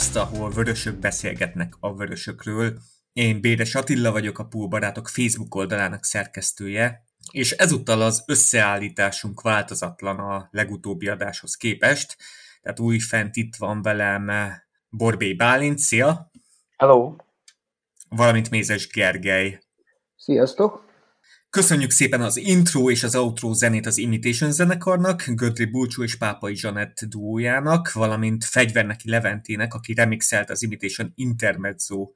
[0.00, 2.78] Podcast, ahol vörösök beszélgetnek a vörösökről.
[3.12, 10.48] Én Bédes Attila vagyok, a Póbarátok Facebook oldalának szerkesztője, és ezúttal az összeállításunk változatlan a
[10.50, 12.16] legutóbbi adáshoz képest.
[12.62, 14.30] Tehát újfent itt van velem
[14.88, 16.30] Borbé Bálint, szia!
[16.76, 17.16] Hello!
[18.08, 19.60] Valamint Mézes Gergely.
[20.16, 20.89] Sziasztok!
[21.50, 26.56] Köszönjük szépen az intro és az outro zenét az Imitation zenekarnak, Gödri Bulcsú és Pápai
[26.56, 32.10] Zsanett duójának, valamint Fegyverneki Leventének, aki remixelt az Imitation Intermezzo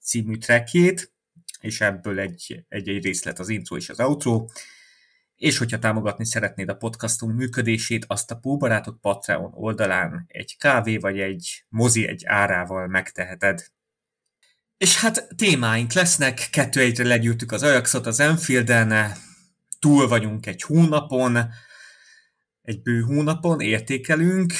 [0.00, 1.12] című trackjét,
[1.60, 4.46] és ebből egy, egy-egy részlet az intro és az outro.
[5.36, 11.18] És hogyha támogatni szeretnéd a podcastunk működését, azt a Póbarátok Patreon oldalán egy kávé vagy
[11.18, 13.66] egy mozi egy árával megteheted.
[14.78, 19.16] És hát témáink lesznek, kettő egyre legyűrtük az Ajaxot az Enfielden,
[19.78, 21.50] túl vagyunk egy hónapon,
[22.62, 24.52] egy bő hónapon értékelünk,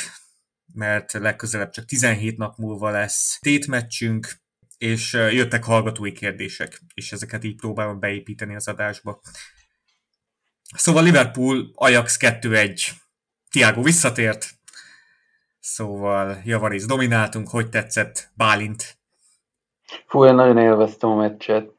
[0.72, 4.41] mert legközelebb csak 17 nap múlva lesz tétmeccsünk,
[4.78, 9.20] és jöttek hallgatói kérdések, és ezeket így próbálom beépíteni az adásba.
[10.74, 12.89] Szóval Liverpool, Ajax 2-1,
[13.50, 14.50] Tiago visszatért,
[15.61, 18.97] szóval Javariz domináltunk, hogy tetszett Bálint
[20.06, 21.72] Fú, én nagyon élveztem a meccset.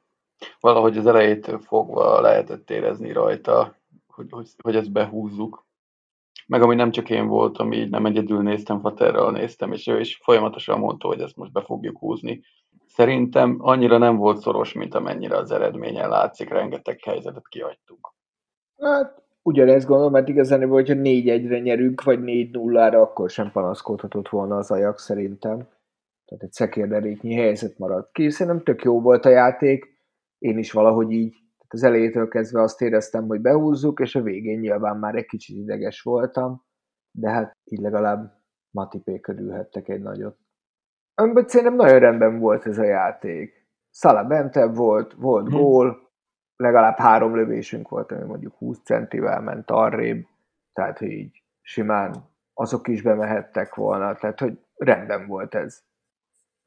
[0.60, 3.76] Valahogy az elejétől fogva lehetett érezni rajta,
[4.08, 5.68] hogy, hogy, hogy ezt behúzzuk.
[6.48, 10.20] Meg ami nem csak én voltam, így nem egyedül néztem, Faterral néztem, és ő is
[10.24, 12.42] folyamatosan mondta, hogy ezt most be fogjuk húzni.
[12.88, 18.14] Szerintem annyira nem volt szoros, mint amennyire az eredményen látszik, rengeteg helyzetet kihagytunk.
[18.78, 24.72] Hát ugyanezt gondolom, mert igazán, hogyha 4-1-re nyerünk, vagy 4-0-ra, akkor sem panaszkodhatott volna az
[24.72, 25.68] Ajax szerintem
[26.30, 28.30] tehát egy szekérderéknyi helyzet maradt ki.
[28.30, 29.98] Szerintem tök jó volt a játék,
[30.38, 34.60] én is valahogy így, tehát az elejétől kezdve azt éreztem, hogy behúzzuk, és a végén
[34.60, 36.64] nyilván már egy kicsit ideges voltam,
[37.12, 38.38] de hát így legalább
[38.72, 40.38] Matipé körülhettek egy nagyot.
[41.16, 43.68] Amiben szerintem nagyon rendben volt ez a játék.
[43.90, 45.60] Szala bentebb volt, volt hmm.
[45.60, 46.12] gól,
[46.56, 50.26] legalább három lövésünk volt, ami mondjuk 20 centivel ment arrébb,
[50.74, 52.16] tehát hogy így simán
[52.54, 55.88] azok is bemehettek volna, tehát hogy rendben volt ez.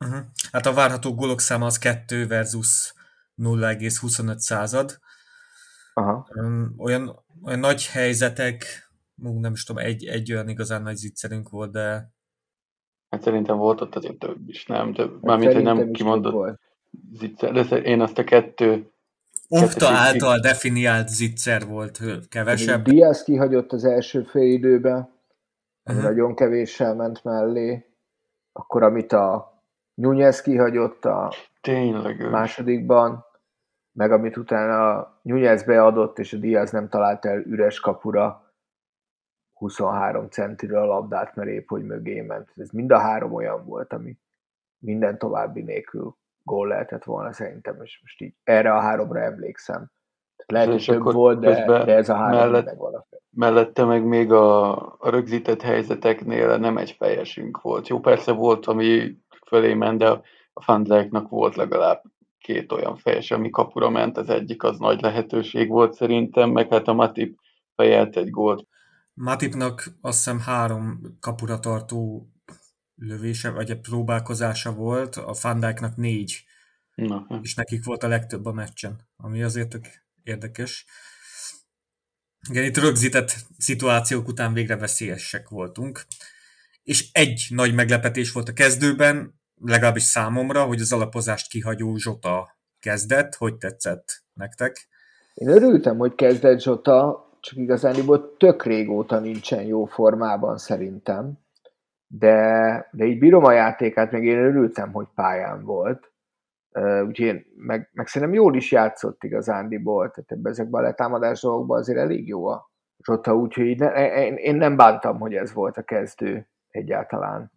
[0.07, 0.25] Uh-huh.
[0.53, 2.95] Hát a várható gólok száma az 2 versus
[3.43, 4.99] 0,25 század.
[5.95, 6.29] Aha.
[6.77, 8.65] Olyan, olyan nagy helyzetek,
[9.15, 12.11] nem is tudom, egy, egy olyan igazán nagy zicserünk volt, de...
[13.11, 14.93] Hát szerintem volt ott azért több is, nem?
[14.93, 16.61] Több, hát mármint, hogy nem kimondott
[17.13, 18.91] zicser, de én azt a kettő...
[19.49, 22.84] Okta által definiált zicser volt kevesebb.
[22.84, 25.09] Diaz kihagyott az első fél időben,
[25.84, 26.03] uh-huh.
[26.03, 27.87] nagyon kevéssel ment mellé.
[28.53, 29.52] Akkor amit a
[30.03, 33.25] Nunez kihagyott a Tényleg másodikban,
[33.93, 38.53] meg amit utána Nunez beadott, és a Diaz nem talált el üres kapura
[39.53, 42.53] 23 centire a labdát, mert épp hogy mögé ment.
[42.57, 44.19] Ez mind a három olyan volt, ami
[44.79, 49.91] minden további nélkül gól lehetett volna szerintem, és most így erre a háromra emlékszem.
[50.47, 52.79] Lehet, hogy több volt, de, de ez a három mellett, meg
[53.31, 57.89] Mellette meg még a, a rögzített helyzeteknél nem egy fejesünk volt.
[57.89, 59.21] Jó, persze volt, ami
[59.53, 60.09] fölé ment, de
[60.53, 62.03] a Fandlerknak volt legalább
[62.39, 66.89] két olyan fejes, ami kapura ment, az egyik az nagy lehetőség volt szerintem, meg hát
[66.89, 67.39] a Matip
[67.75, 68.67] fejelt egy gólt.
[69.15, 72.29] Matipnak azt hiszem három kapura tartó
[72.95, 76.45] lövése, vagy egy próbálkozása volt, a Fandáknak négy.
[76.95, 79.87] Na, és nekik volt a legtöbb a meccsen, ami azért tök
[80.23, 80.87] érdekes.
[82.49, 86.07] Igen, itt rögzített szituációk után végre veszélyesek voltunk.
[86.83, 93.34] És egy nagy meglepetés volt a kezdőben, legalábbis számomra, hogy az alapozást kihagyó Zsota kezdett.
[93.34, 94.88] Hogy tetszett nektek?
[95.34, 101.38] Én örültem, hogy kezdett Zsota, csak igazániból tök régóta nincsen jó formában szerintem.
[102.06, 106.12] De, de így bírom a játékát, meg én örültem, hogy pályán volt.
[106.74, 111.41] Uh, úgyhogy én, meg, meg szerintem jól is játszott igazándiból, tehát ebben ezekben a letámadás
[111.41, 112.70] dolgokban azért elég jó a
[113.04, 117.53] Zsota, úgyhogy ne, én, én nem bántam, hogy ez volt a kezdő egyáltalán.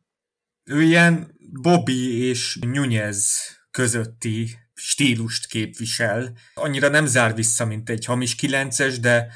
[0.65, 3.29] Ő ilyen Bobby és Nunez
[3.71, 6.33] közötti stílust képvisel.
[6.53, 9.27] Annyira nem zár vissza, mint egy hamis kilences, de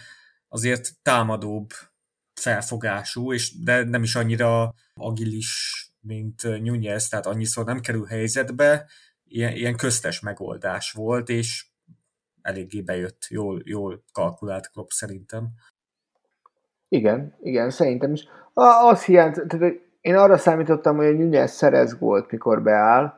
[0.47, 1.69] azért támadóbb
[2.33, 8.89] felfogású, és de nem is annyira agilis, mint Nunez, tehát annyiszor nem kerül helyzetbe,
[9.23, 11.65] ilyen, ilyen köztes megoldás volt, és
[12.41, 15.49] eléggé bejött, jól, jól kalkulált Klopp szerintem.
[16.87, 18.23] Igen, igen, szerintem is.
[18.53, 19.47] Az hiányt,
[20.01, 23.13] én arra számítottam, hogy a Nunez szerez gólt, mikor beáll,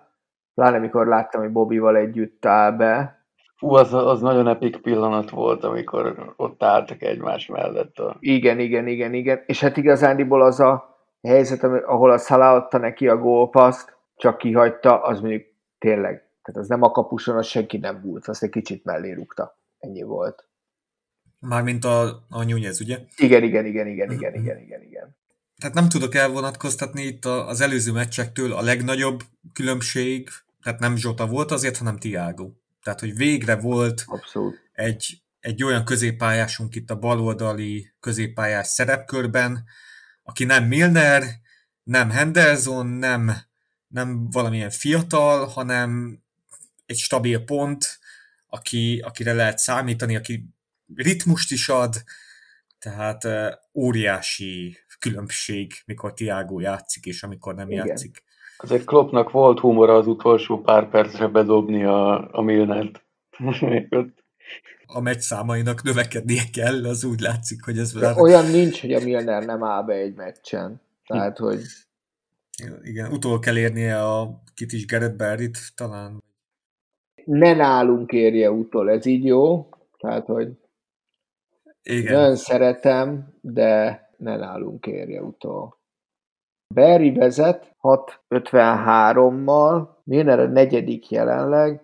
[0.54, 3.19] pláne mikor láttam, hogy Bobbyval együtt áll be.
[3.57, 7.98] Hú, az, az nagyon epik pillanat volt, amikor ott álltak egymás mellett.
[7.98, 8.18] A...
[8.19, 9.44] Igen, igen, igen, igen.
[9.45, 10.92] És hát igazándiból az a,
[11.22, 15.44] helyzet, ahol a Salah adta neki a gólpaszt, csak kihagyta, az mondjuk
[15.77, 19.60] tényleg, tehát az nem a kapuson, az senki nem volt, azt egy kicsit mellé rúgta.
[19.80, 20.48] Ennyi volt.
[21.39, 22.98] Mármint a, a Nunez, ugye?
[23.18, 25.16] Igen, igen, igen, igen, igen, igen, igen, igen.
[25.62, 29.24] Tehát nem tudok elvonatkoztatni itt az előző meccsektől a legnagyobb
[29.54, 30.30] különbség,
[30.63, 32.52] tehát nem Zsota volt azért, hanem Tiago.
[32.84, 34.69] Tehát, hogy végre volt Abszolút.
[34.74, 39.63] Egy, egy olyan középpályásunk itt a baloldali középpályás szerepkörben,
[40.24, 41.24] aki nem Milner,
[41.84, 43.31] nem Henderson, nem,
[43.88, 46.22] nem valamilyen fiatal, hanem
[46.86, 48.00] egy stabil pont,
[48.48, 50.46] aki, akire lehet számítani, aki
[50.96, 52.04] ritmust is ad,
[52.80, 53.28] tehát
[53.74, 57.86] óriási különbség, mikor Tiago játszik, és amikor nem Igen.
[57.86, 58.24] játszik.
[58.57, 63.03] Azért Kloppnak volt humora az utolsó pár percre bedobni a, a Milnert.
[64.94, 67.94] a meccs számainak növekednie kell, az úgy látszik, hogy ez...
[67.94, 70.81] De olyan nincs, hogy a Milner nem áll be egy meccsen.
[71.06, 71.59] Tehát, hogy...
[72.81, 76.24] Igen, utol kell érnie a kit is Gerett Berrit talán.
[77.25, 79.69] Ne nálunk érje utol, ez így jó.
[79.98, 80.51] Tehát, hogy
[81.83, 82.13] igen.
[82.13, 85.80] nagyon szeretem, de ne nálunk érje utol.
[86.74, 91.82] Berry vezet 6.53-mal, Milner a negyedik jelenleg,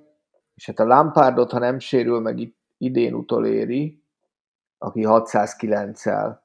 [0.54, 4.04] és hát a Lampardot, ha nem sérül meg idén utoléri,
[4.78, 6.39] aki 609-el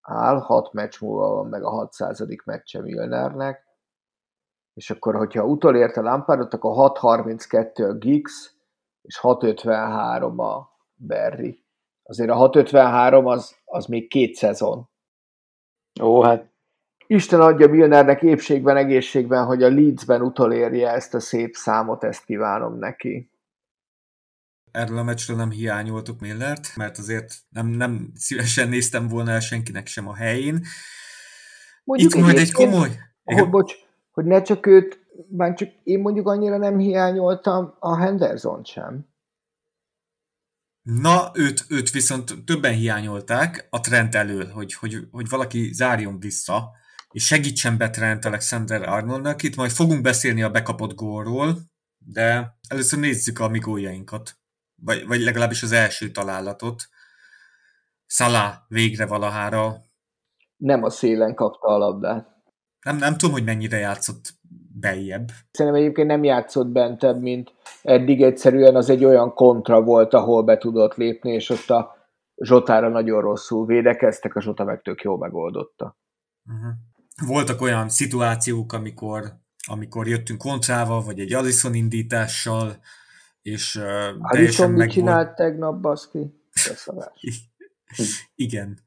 [0.00, 2.24] áll, 6 meccs múlva van meg a 600.
[2.44, 3.66] meccse Milnernek,
[4.74, 8.56] és akkor, hogyha utolért a Lampardot, akkor 6.32 a Giggs,
[9.02, 11.64] és 6.53 a Berry.
[12.02, 14.88] Azért a 6.53 az, az még két szezon.
[16.00, 16.50] Ó, hát
[17.06, 22.78] Isten adja Milnernek épségben, egészségben, hogy a Leedsben utolérje ezt a szép számot, ezt kívánom
[22.78, 23.30] neki.
[24.70, 29.86] Erről a meccsről nem hiányoltuk Millert, mert azért nem, nem szívesen néztem volna el senkinek
[29.86, 30.64] sem a helyén.
[31.84, 32.88] Mondjuk Itt majd egy komoly...
[33.24, 33.74] Hogy, bocs,
[34.10, 39.06] hogy ne csak őt, már csak én mondjuk annyira nem hiányoltam a Henderson sem.
[40.92, 46.70] Na, őt, őt viszont többen hiányolták a trend elől, hogy, hogy, hogy valaki zárjon vissza,
[47.10, 49.42] és segítsen be Trent Alexander Arnoldnak.
[49.42, 51.58] Itt majd fogunk beszélni a bekapott gólról,
[51.98, 54.38] de először nézzük a mi góljainkat
[54.74, 56.88] vagy, vagy legalábbis az első találatot.
[58.06, 59.76] Salah végre valahára.
[60.56, 62.28] Nem a szélen kapta a labdát.
[62.80, 64.37] Nem, nem tudom, hogy mennyire játszott
[64.80, 65.28] beljebb.
[65.50, 67.52] Szerintem egyébként nem játszott bentebb, mint
[67.82, 71.96] eddig egyszerűen az egy olyan kontra volt, ahol be tudott lépni, és ott a
[72.36, 75.96] Zsotára nagyon rosszul védekeztek, a Zsota meg tök jól megoldotta.
[76.44, 76.72] Uh-huh.
[77.26, 79.32] Voltak olyan szituációk, amikor,
[79.66, 82.76] amikor jöttünk kontrával, vagy egy Alisson indítással,
[83.42, 86.42] és uh, teljesen meg csinált tegnap, baszki?
[88.34, 88.78] Igen.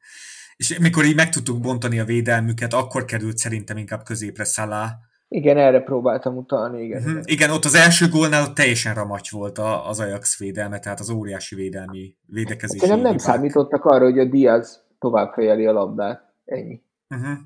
[0.56, 5.00] És mikor így meg tudtuk bontani a védelmüket, akkor került szerintem inkább középre Szalá.
[5.34, 7.04] Igen, erre próbáltam utalni, igen.
[7.04, 7.22] Uh-huh.
[7.24, 11.56] Igen, ott az első gólnál ott teljesen ramacs volt az Ajax védelme, tehát az óriási
[11.56, 12.82] védelmi védekezés.
[12.82, 16.34] Nem, nem számítottak arra, hogy a Diaz tovább fejeli a labdát.
[16.46, 16.84] Ennyi.
[17.10, 17.38] Uh-huh.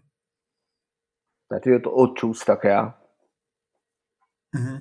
[1.47, 3.09] Tehát, hogy ott, ott csúsztak el.
[4.57, 4.77] Uh-huh.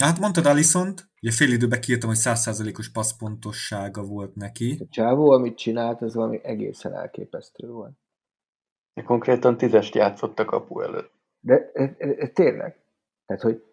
[0.00, 4.78] Hát mondtad Alisont, ugye fél időben kiírtam, hogy százszázalékos passzpontossága volt neki.
[4.80, 7.96] A csávó, amit csinált, az valami egészen elképesztő volt.
[9.04, 11.13] Konkrétan tízest játszott a kapu előtt.
[11.44, 11.70] De
[12.32, 12.76] tényleg.
[13.26, 13.64] Tehát, hogy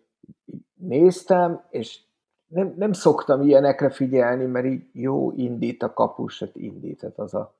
[0.73, 1.99] néztem, és
[2.47, 7.33] nem, nem szoktam ilyenekre figyelni, mert így jó indít a kapus, tehát indít, tehát az
[7.33, 7.53] a,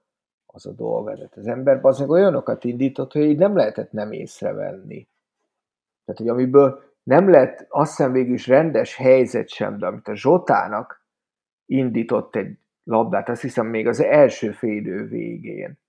[0.45, 1.13] az a dolga.
[1.13, 5.07] Tehát az ember az olyanokat indított, hogy így nem lehetett nem észrevenni.
[6.05, 10.15] Tehát, hogy amiből nem lett azt hiszem végül is rendes helyzet sem, de amit a
[10.15, 11.05] Zsotának
[11.65, 15.79] indított egy labdát, azt hiszem még az első félidő végén.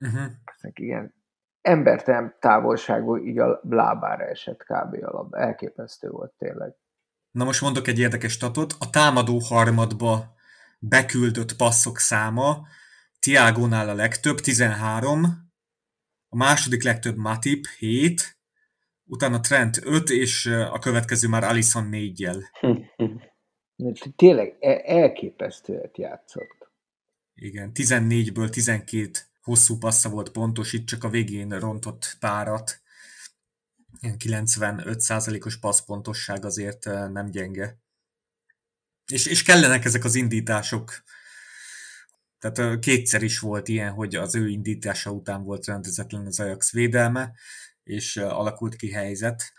[0.00, 0.30] Uh-huh.
[0.72, 1.14] igen,
[1.62, 5.04] embertelen távolságból így a lábára esett kb.
[5.04, 5.38] a labda.
[5.38, 6.74] Elképesztő volt tényleg.
[7.30, 8.74] Na most mondok egy érdekes statot.
[8.78, 10.34] A támadó harmadba
[10.78, 12.66] beküldött passzok száma
[13.18, 15.24] Tiágónál a legtöbb, 13,
[16.28, 18.38] a második legtöbb Matip, 7,
[19.04, 22.42] utána Trent 5, és a következő már Alison 4-jel.
[24.16, 26.70] Tényleg e- elképesztőet játszott.
[27.34, 29.10] Igen, 14-ből 12
[29.42, 32.80] hosszú passza volt pontos, itt csak a végén rontott párat.
[34.00, 37.78] 95%-os passzpontosság azért nem gyenge.
[39.12, 40.90] És, és kellenek ezek az indítások.
[42.38, 47.32] Tehát kétszer is volt ilyen, hogy az ő indítása után volt rendezetlen az Ajax védelme,
[47.82, 49.52] és alakult ki helyzet.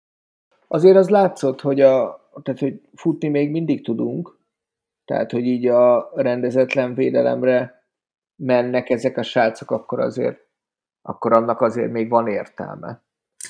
[0.68, 4.40] Azért az látszott, hogy, a, tehát, hogy futni még mindig tudunk,
[5.06, 7.83] tehát, hogy így a rendezetlen védelemre
[8.36, 10.44] mennek ezek a srácok, akkor azért
[11.06, 13.04] akkor annak azért még van értelme.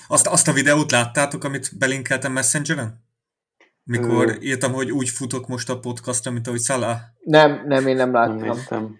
[0.07, 3.05] Azt, azt a videót láttátok, amit belinkeltem Messengeren?
[3.83, 4.41] Mikor Ö...
[4.41, 6.99] írtam, hogy úgy futok most a podcastra, mint ahogy Szala?
[7.23, 8.59] Nem, nem, én nem láttam.
[8.69, 8.99] Nem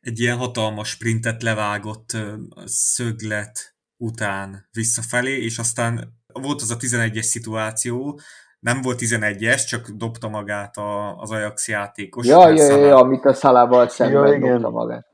[0.00, 2.16] Egy ilyen hatalmas sprintet levágott
[2.64, 8.20] szöglet után visszafelé, és aztán volt az a 11-es szituáció,
[8.60, 12.26] nem volt 11-es, csak dobta magát a, az Ajax játékos.
[12.26, 14.52] Ja, ja, ja, ja, amit a Szalával szemben ja, igen.
[14.52, 15.06] dobta magát.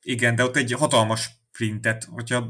[0.00, 2.48] Igen, de ott egy hatalmas sprintet, hogyha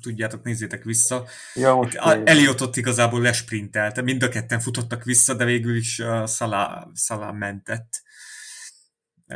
[0.00, 1.24] tudjátok, nézzétek vissza.
[1.54, 6.88] Ja, most Eliotot igazából lesprintelt, mind a ketten futottak vissza, de végül is uh, Szalá,
[6.94, 8.02] Szalá mentett.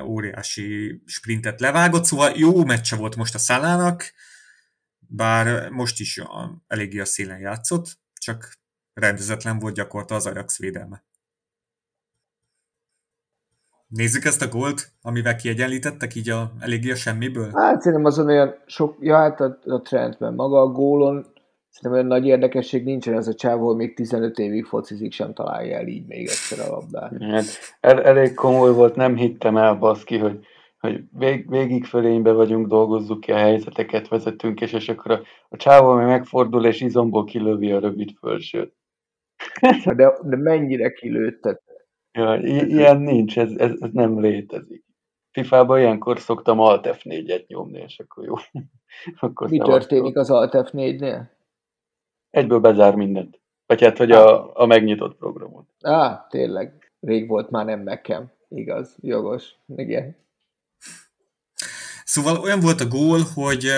[0.04, 4.12] Óriási sprintet levágott, szóval jó meccse volt most a Szalának,
[4.99, 8.62] bár most is a, eléggé a szélen játszott, csak
[8.94, 11.04] rendezetlen volt gyakorta az Ajax védelme.
[13.88, 17.50] Nézzük ezt a gólt, amivel kiegyenlítettek így a, eléggé a semmiből?
[17.54, 21.32] Hát szerintem azon olyan sok, ja hát a, a trendben, maga a gólon
[21.72, 25.87] szerintem olyan nagy érdekesség nincsen, ez a csávó még 15 évig focizik, sem találja el
[25.87, 27.22] így még egyszer a labdát.
[27.22, 27.44] Hát
[27.80, 30.46] el, elég komoly volt, nem hittem el baszki, hogy,
[30.78, 35.56] hogy vég, végig fölénybe vagyunk, dolgozzuk ki a helyzeteket, vezetünk, és, és akkor a, a
[35.56, 38.75] csávó meg megfordul, és izomból kilövi a rövid fölsőt.
[39.96, 41.62] De, de mennyire kilőttet?
[42.12, 44.84] Ja, ilyen nincs, ez, ez, ez nem létezik.
[45.30, 48.34] FIFA-ban ilyenkor szoktam Alt F4-et nyomni, és akkor jó.
[49.28, 51.22] akkor Mi történik az Alt F4-nél?
[52.30, 53.40] Egyből bezár mindent.
[53.66, 55.66] Vagy hát, hogy a, a megnyitott programot.
[55.80, 56.92] Á, tényleg.
[57.00, 58.30] Rég volt már nem nekem.
[58.49, 59.54] Igaz, jogos.
[59.76, 60.16] Igen.
[62.04, 63.68] Szóval olyan volt a gól, hogy,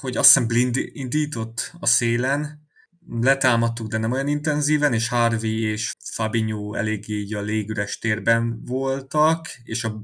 [0.00, 2.61] hogy azt hiszem blind indított a szélen,
[3.08, 9.46] letámadtuk, de nem olyan intenzíven, és Harvey és Fabinho eléggé így a légüres térben voltak,
[9.62, 10.02] és a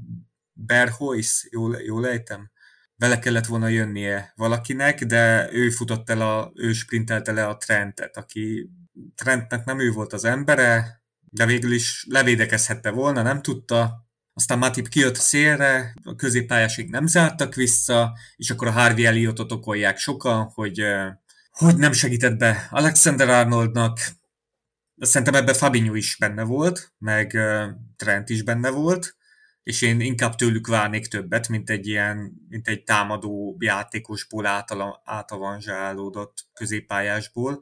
[0.53, 2.51] Berhois, jól, jól ejtem?
[2.95, 8.17] Vele kellett volna jönnie valakinek, de ő futott el, a, ő sprintelte le a Trentet,
[8.17, 8.69] aki
[9.15, 14.87] Trentnek nem ő volt az embere, de végül is levédekezhette volna, nem tudta, aztán Matip
[14.87, 20.83] kijött szélre, a középpályásig nem zártak vissza, és akkor a Harvey Elliotot okolják sokan, hogy
[21.59, 23.97] hogy nem segített be Alexander Arnoldnak,
[24.95, 27.37] szerintem ebben Fabinho is benne volt, meg
[27.95, 29.15] Trent is benne volt,
[29.63, 34.45] és én inkább tőlük várnék többet, mint egy ilyen, mint egy támadó játékosból
[35.03, 37.59] átavanzsálódott középpályásból.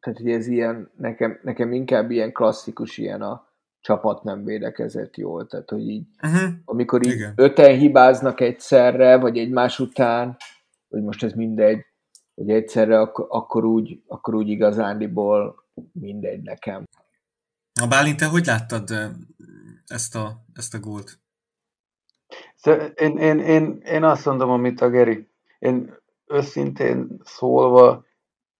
[0.00, 5.46] Tehát, hogy ez ilyen, nekem, nekem inkább ilyen klasszikus ilyen a csapat nem védekezett jól,
[5.46, 6.52] tehát, hogy így, uh-huh.
[6.64, 7.32] amikor így Igen.
[7.36, 10.36] öten hibáznak egyszerre, vagy egymás után,
[10.88, 11.85] hogy most ez mindegy,
[12.36, 16.84] hogy egyszerre ak- akkor, úgy, akkor úgy igazándiból mindegy nekem.
[17.80, 18.90] A Bálint, te hogy láttad
[19.86, 21.18] ezt a, ezt a gólt?
[22.94, 25.28] Én, én, én, én azt mondom, amit a Geri.
[25.58, 25.94] Én
[26.26, 28.04] őszintén szólva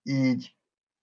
[0.03, 0.55] így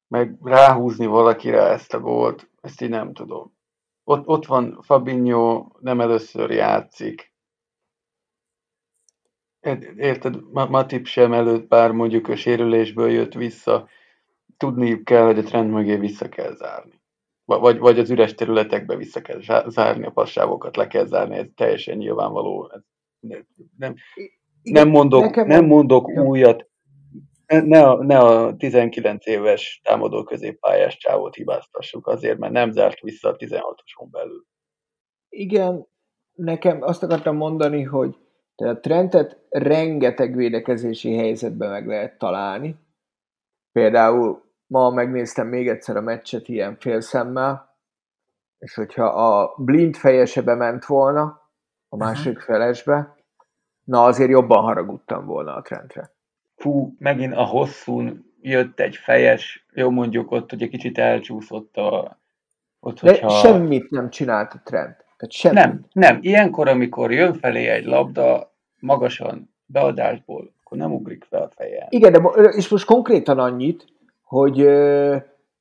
[0.07, 3.55] meg ráhúzni valakire ezt a gólt, ezt így nem tudom.
[4.03, 7.32] Ott, ott van Fabinho, nem először játszik,
[9.97, 13.87] Érted, Matip sem előtt, bár mondjuk a sérülésből jött vissza,
[14.57, 17.01] tudniuk kell, hogy a trend mögé vissza kell zárni.
[17.45, 21.97] Vagy, vagy az üres területekbe vissza kell zárni, a passávokat le kell zárni, ez teljesen
[21.97, 22.71] nyilvánvaló.
[23.77, 23.95] Nem,
[24.61, 26.69] nem mondok, nem mondok újat,
[27.45, 33.29] ne a, ne a 19 éves támadó középpályás csávót hibáztassuk azért, mert nem zárt vissza
[33.29, 34.45] a 16-oson belül.
[35.29, 35.87] Igen,
[36.33, 38.15] nekem azt akartam mondani, hogy
[38.55, 42.75] tehát a Trentet rengeteg védekezési helyzetben meg lehet találni.
[43.71, 47.77] Például ma megnéztem még egyszer a meccset ilyen félszemmel,
[48.57, 51.41] és hogyha a blind fejese bement volna
[51.89, 53.15] a másik felesbe,
[53.83, 56.11] na azért jobban haragudtam volna a Trentre.
[56.55, 62.19] Fú, megint a hosszún jött egy fejes, jó mondjuk ott, hogy egy kicsit elcsúszott a...
[62.79, 63.27] Ott, hogyha...
[63.27, 65.02] De semmit nem csinált a Trent.
[65.23, 65.55] Tehát semmi.
[65.55, 66.19] Nem, nem.
[66.21, 71.87] Ilyenkor, amikor jön felé egy labda magasan beadásból, akkor nem ugrik fel a feje.
[71.89, 72.19] Igen, de
[72.55, 73.85] és most konkrétan annyit,
[74.21, 74.67] hogy,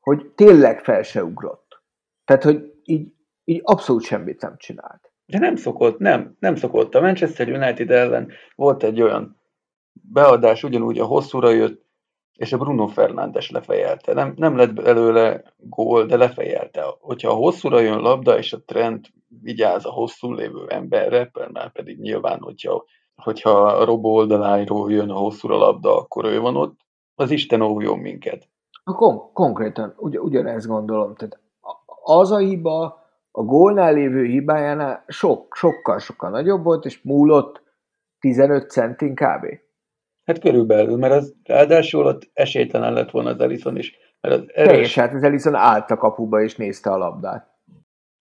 [0.01, 1.83] hogy tényleg fel se ugrott.
[2.25, 3.13] Tehát, hogy így,
[3.45, 5.13] így abszolút semmit nem csinált.
[5.27, 6.95] De nem szokott, nem, nem szokott.
[6.95, 9.41] A Manchester United ellen volt egy olyan
[9.93, 11.85] beadás, ugyanúgy a hosszúra jött,
[12.33, 14.13] és a Bruno Fernández lefejelte.
[14.13, 16.85] Nem, nem lett belőle gól, de lefejelte.
[17.01, 19.07] Hogyha a hosszúra jön labda, és a trend
[19.41, 22.85] vigyáz a hosszú lévő emberre, már pedig nyilván, hogyha,
[23.15, 26.77] hogyha a robó oldaláról jön a hosszúra labda, akkor ő van ott,
[27.15, 28.49] az Isten óvjon minket.
[28.85, 31.15] Kon- konkrétan ugy- ugyanezt gondolom.
[31.15, 31.41] Tehát
[32.05, 37.63] az a hiba, a gólnál lévő hibájánál sok, sokkal, sokkal nagyobb volt, és múlott
[38.19, 39.47] 15 centin kb.
[40.25, 43.97] Hát körülbelül, mert az ráadásul ott esélytelen lett volna az Ellison is.
[44.21, 44.69] Mert az erős...
[44.71, 47.52] Teljes, hát az Ellison állt a kapuba és nézte a labdát.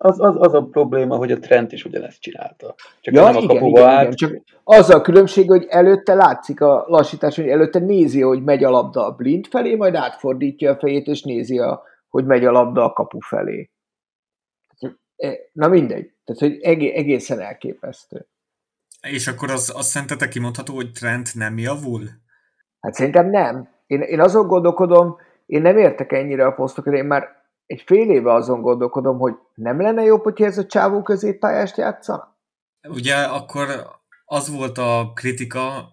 [0.00, 2.74] Az, az, az a probléma, hogy a Trent is ugyanezt csinálta.
[3.00, 4.20] Csak ja, nem a igen, kapuba igen, állt.
[4.20, 4.42] Igen.
[4.44, 8.70] Csak az a különbség, hogy előtte látszik a lassítás, hogy előtte nézi, hogy megy a
[8.70, 12.84] labda a blind felé, majd átfordítja a fejét, és nézi, a, hogy megy a labda
[12.84, 13.70] a kapu felé.
[15.16, 16.12] E, na mindegy.
[16.24, 16.60] Tehát, hogy
[16.94, 18.26] egészen elképesztő.
[19.10, 22.02] És akkor az, az szerintetek kimondható, hogy Trent nem javul?
[22.80, 23.68] Hát szerintem nem.
[23.86, 27.28] Én, én azon gondolkodom, én nem értek ennyire a posztokat, én már
[27.66, 32.36] egy fél éve azon gondolkodom, hogy nem lenne jobb, hogyha ez a csávó középpályást játszana?
[32.88, 33.68] Ugye akkor
[34.24, 35.88] az volt a kritika,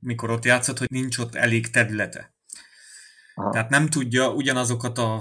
[0.00, 2.34] mikor ott játszott, hogy nincs ott elég területe.
[3.34, 3.50] Aha.
[3.50, 5.20] Tehát nem tudja ugyanazokat a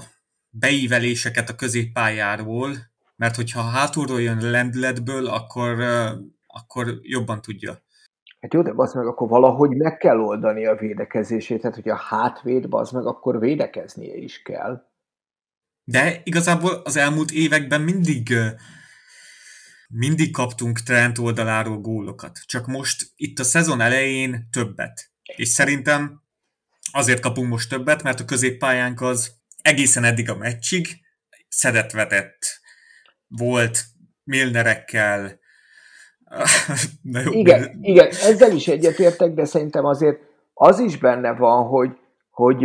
[0.50, 2.72] beíveléseket a középpályáról,
[3.16, 5.80] mert hogyha hátulról jön lendületből, akkor,
[6.48, 7.74] akkor jobban tudja.
[8.40, 12.66] Hát jó, de az meg akkor valahogy meg kell oldani a védekezését, tehát hogyha hátvéd,
[12.70, 14.89] az meg akkor védekeznie is kell.
[15.90, 18.34] De igazából az elmúlt években mindig
[19.88, 22.40] mindig kaptunk Trent oldaláról gólokat.
[22.46, 25.12] Csak most itt a szezon elején többet.
[25.36, 26.22] És szerintem
[26.92, 29.32] azért kapunk most többet, mert a középpályánk az
[29.62, 30.88] egészen eddig a meccsig
[31.48, 32.60] szedetvetett
[33.28, 33.84] volt
[34.24, 35.40] Milnerekkel.
[37.02, 37.78] Na jó, igen, de...
[37.82, 40.20] igen, ezzel is egyetértek, de szerintem azért
[40.54, 41.98] az is benne van, hogy,
[42.30, 42.64] hogy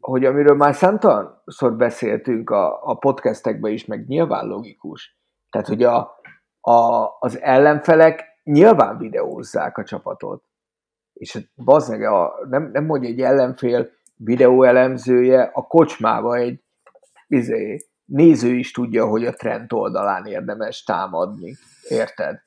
[0.00, 5.18] hogy amiről már számtalanszor beszéltünk a, a podcastekben is, meg nyilván logikus.
[5.50, 6.20] Tehát, hogy a,
[6.60, 10.44] a, az ellenfelek nyilván videózzák a csapatot.
[11.12, 16.62] És bazdmeg, a, nem, nem mondja egy ellenfél videóelemzője, a kocsmába egy
[17.26, 21.56] izé, néző is tudja, hogy a trend oldalán érdemes támadni.
[21.88, 22.40] Érted?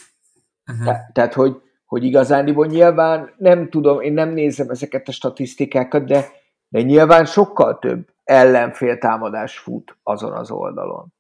[0.72, 0.86] Uh-huh.
[0.86, 6.26] Te, tehát, hogy, hogy igazándiból nyilván nem tudom, én nem nézem ezeket a statisztikákat, de
[6.74, 11.14] de nyilván sokkal több ellenfél támadás fut azon az oldalon.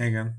[0.00, 0.34] Igen.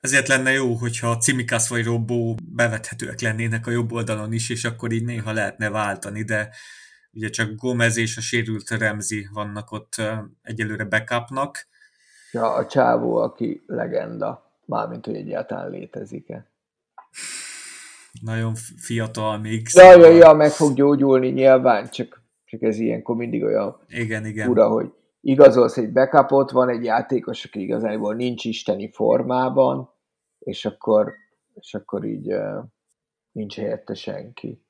[0.00, 4.92] Ezért lenne jó, hogyha Cimikász vagy Robó bevethetőek lennének a jobb oldalon is, és akkor
[4.92, 6.48] így néha lehetne váltani, de
[7.12, 9.94] ugye csak Gomez és a sérült Remzi vannak ott
[10.42, 11.66] egyelőre backupnak.
[12.32, 16.50] Ja, a csávó, aki legenda, mármint, hogy egyáltalán létezik-e.
[18.22, 19.68] Nagyon fiatal még.
[19.72, 22.24] Ja, ja, ja, meg fog gyógyulni nyilván, csak
[22.58, 24.46] csak ez ilyenkor mindig olyan igen, igen.
[24.46, 29.90] fura, hogy igazolsz egy backupot, van egy játékos, aki igazából nincs isteni formában,
[30.38, 31.14] és akkor,
[31.54, 32.64] és akkor így uh,
[33.32, 34.64] nincs helyette senki.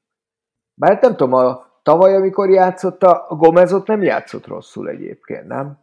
[0.75, 5.79] Bár nem tudom, a tavaly, amikor játszott a Gomezot, nem játszott rosszul egyébként, nem?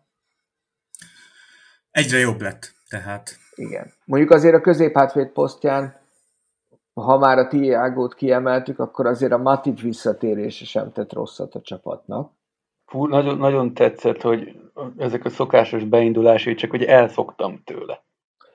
[1.92, 3.38] Egyre jobb lett, tehát.
[3.56, 3.94] Igen.
[4.06, 6.02] Mondjuk azért a középhátvéd posztján
[6.94, 12.32] ha már a Tiago-t kiemeltük, akkor azért a Matip visszatérése sem tett rosszat a csapatnak.
[12.86, 14.60] Fú, nagyon, nagyon tetszett, hogy
[14.98, 18.04] ezek a szokásos beindulásai, csak hogy elszoktam tőle.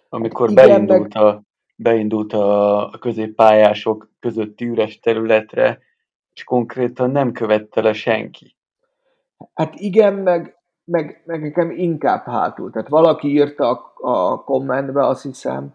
[0.09, 1.23] Amikor hát igen, beindult, meg...
[1.23, 1.43] a,
[1.77, 5.79] beindult a középpályások közötti üres területre,
[6.33, 8.57] és konkrétan nem követte le senki.
[9.55, 12.71] Hát igen, meg, meg, meg nekem inkább hátul.
[12.71, 15.73] Tehát valaki írta a, a kommentbe, azt hiszem,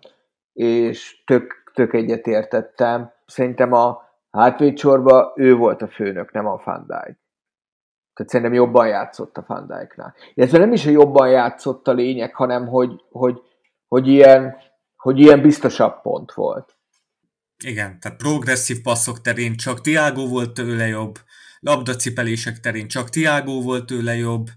[0.54, 3.12] és tök tök egyetértettem.
[3.26, 6.86] Szerintem a hátvédsorba ő volt a főnök, nem a Van.
[6.88, 10.16] Tehát szerintem jobban játszott a Van Dijknál.
[10.34, 13.42] Illetve nem is, hogy jobban játszott a lényeg, hanem hogy, hogy,
[13.88, 14.56] hogy, ilyen,
[14.96, 16.78] hogy ilyen biztosabb pont volt.
[17.64, 21.16] Igen, tehát progresszív passzok terén csak Tiago volt tőle jobb,
[21.60, 24.48] labdacipelések terén csak Tiago volt tőle jobb,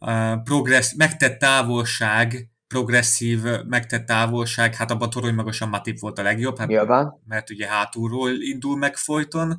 [0.00, 6.58] uh, progressz, megtett távolság progresszív megtett távolság, hát abban torony magasan Matip volt a legjobb,
[6.58, 7.20] hát, Nyilván.
[7.26, 9.58] mert ugye hátulról indul meg folyton.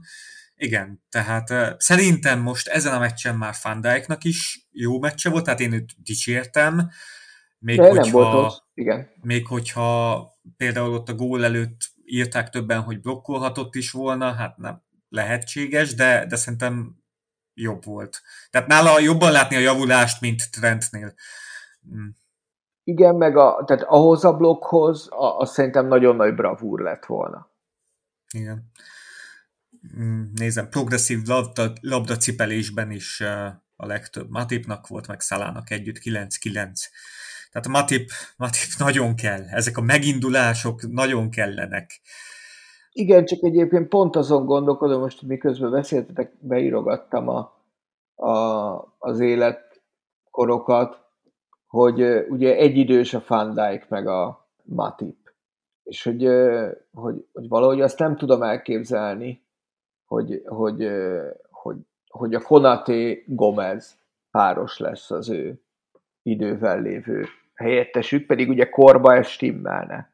[0.56, 5.74] Igen, tehát szerintem most ezen a meccsen már Fandijknak is jó meccse volt, tehát én
[5.74, 6.90] őt dicsértem.
[7.60, 8.64] Még De hogyha, nem volt.
[8.74, 9.10] Igen.
[9.22, 14.82] még hogyha például ott a gól előtt írták többen, hogy blokkolhatott is volna, hát nem
[15.10, 16.96] lehetséges, de, de szerintem
[17.54, 18.22] jobb volt.
[18.50, 21.14] Tehát nála jobban látni a javulást, mint Trentnél.
[22.92, 27.50] Igen, meg a, tehát ahhoz a blokkhoz az szerintem nagyon nagy bravúr lett volna.
[28.34, 28.72] Igen.
[29.98, 33.22] Mm, nézem, progresszív labda, labdacipelésben is
[33.76, 36.32] a legtöbb Matipnak volt, meg Szalának együtt 9-9.
[37.52, 39.42] Tehát a Matip, Matip nagyon kell.
[39.50, 42.02] Ezek a megindulások nagyon kellenek.
[42.92, 47.54] Igen, csak egyébként pont azon gondolkodom, most miközben beszéltetek, beírogattam a,
[48.16, 51.01] a, az életkorokat,
[51.72, 55.34] hogy ugye egyidős a Van Dijk meg a Matip.
[55.84, 56.28] És hogy,
[56.92, 59.44] hogy, hogy valahogy azt nem tudom elképzelni,
[60.06, 60.92] hogy, hogy,
[61.50, 61.76] hogy,
[62.08, 63.98] hogy a Konaté Gomez
[64.32, 65.62] páros lesz az ő
[66.22, 70.14] idővel lévő helyettesük, pedig ugye korba ez stimmelne.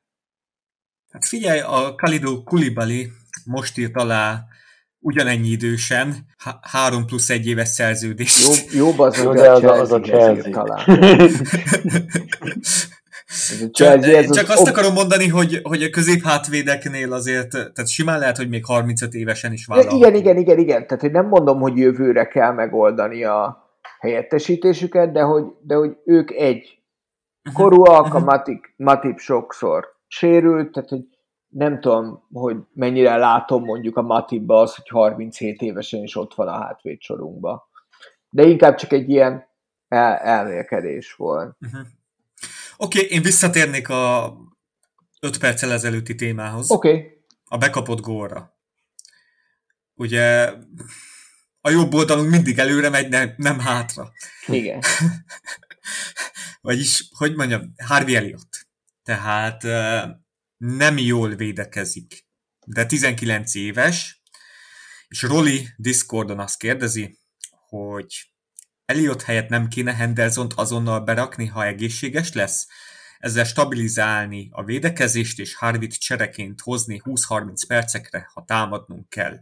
[1.11, 3.07] Hát figyelj, a Kalido Kulibali
[3.45, 4.45] most írt alá
[4.99, 6.15] ugyanennyi idősen,
[6.61, 8.45] három plusz egy éves szerződés.
[8.45, 10.51] Jó, jobb az, Jó, de az, a, az a Chelsea.
[10.51, 10.99] Talán.
[13.71, 18.49] Csak, ez csak azt akarom mondani, hogy, hogy a középhátvédeknél azért, tehát simán lehet, hogy
[18.49, 19.95] még 35 évesen is vállal.
[19.95, 20.87] Igen, igen, igen, igen.
[20.87, 23.65] Tehát én nem mondom, hogy jövőre kell megoldani a
[23.99, 26.79] helyettesítésüket, de hogy, de hogy ők egy
[27.43, 27.55] mhm.
[27.55, 28.27] korúak, a mhm.
[28.27, 31.01] Matip, Matip sokszor sérült, tehát hogy
[31.49, 36.47] nem tudom, hogy mennyire látom mondjuk a Matipba az, hogy 37 évesen is ott van
[36.47, 37.69] a hátvéd sorunkba.
[38.29, 39.47] De inkább csak egy ilyen
[39.87, 41.55] el- elmélkedés volt.
[41.61, 41.87] Uh-huh.
[42.77, 44.33] Oké, okay, én visszatérnék a
[45.19, 46.71] 5 perccel ezelőtti témához.
[46.71, 46.89] Oké.
[46.89, 47.21] Okay.
[47.45, 48.55] A bekapott gólra.
[49.93, 50.53] Ugye
[51.61, 54.11] a jobb oldalunk mindig előre megy, nem, nem hátra.
[54.47, 54.81] Igen.
[56.61, 58.47] Vagyis, hogy mondjam, Harvey Elliot.
[59.03, 59.63] Tehát
[60.57, 62.27] nem jól védekezik,
[62.65, 64.21] de 19 éves,
[65.07, 67.17] és Roli Discordon azt kérdezi,
[67.69, 68.31] hogy
[68.85, 72.67] Elliot helyett nem kéne Hendersont azonnal berakni, ha egészséges lesz?
[73.17, 79.35] Ezzel stabilizálni a védekezést és Harvit csereként hozni 20-30 percekre, ha támadnunk kell.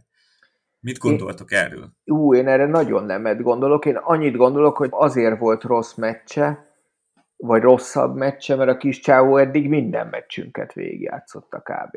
[0.80, 1.92] Mit gondoltok én, erről?
[2.04, 3.84] Ú, én erre nagyon nemet gondolok.
[3.84, 6.65] Én annyit gondolok, hogy azért volt rossz meccse,
[7.36, 11.96] vagy rosszabb meccse, mert a kis csávó eddig minden meccsünket végigjátszotta kb.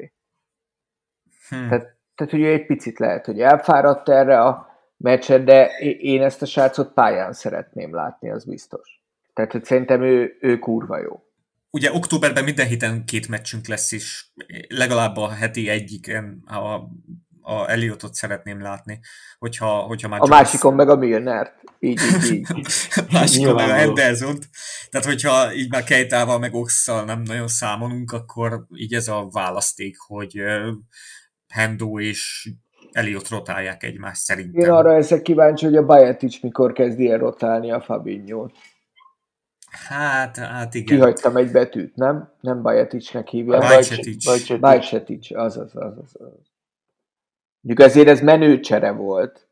[1.49, 1.69] Hmm.
[1.69, 5.65] Tehát, tehát ugye egy picit lehet, hogy elfáradt erre a meccset, de
[5.99, 9.04] én ezt a srácot pályán szeretném látni, az biztos.
[9.34, 11.23] Tehát, hogy szerintem ő, ő kurva jó.
[11.71, 14.34] Ugye októberben minden héten két meccsünk lesz is,
[14.67, 16.73] legalább a heti egyiken a,
[17.41, 18.99] a Eliotot szeretném látni,
[19.39, 21.63] hogyha, hogyha már A másikon meg a Milnert.
[21.79, 21.99] Így,
[22.31, 22.67] így, így.
[23.11, 24.37] másikon meg a anderson
[24.89, 29.95] Tehát, hogyha így már Kejtával meg Oxszal nem nagyon számolunk, akkor így ez a választék,
[30.07, 30.41] hogy
[31.47, 32.49] Hendo és
[32.91, 34.61] Eliott rotálják egymást szerintem.
[34.61, 38.55] Én arra ezek kíváncsi, hogy a Bajetic mikor kezdi el rotálni a Fabinho-t.
[39.87, 40.97] Hát, hát igen.
[40.97, 42.33] Kihagytam egy betűt, nem?
[42.41, 43.61] Nem Bajeticnek hívják.
[43.61, 44.59] Bajcetic.
[44.59, 46.13] Bajcetic, az, az, az.
[47.61, 49.48] Mondjuk ezért ez menő csere volt,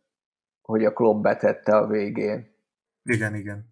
[0.67, 2.55] hogy a klub betette a végén.
[3.03, 3.69] Igen, igen.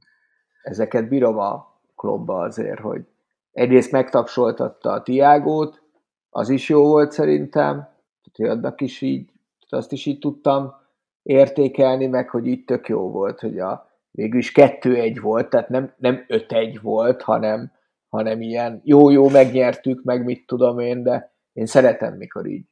[0.62, 3.05] Ezeket bírom a klubba azért, hogy
[3.51, 5.81] egyrészt megtapsoltatta a Tiágót,
[6.29, 9.34] az is jó volt szerintem, tehát hogy annak is így
[9.69, 10.73] azt is így tudtam
[11.21, 15.93] értékelni, meg hogy itt tök jó volt, hogy a végül is 2-1 volt, tehát nem,
[15.97, 17.71] nem 5-1 volt, hanem,
[18.10, 22.65] hanem ilyen jó-jó megnyertük, meg mit tudom én, de én szeretem, mikor így,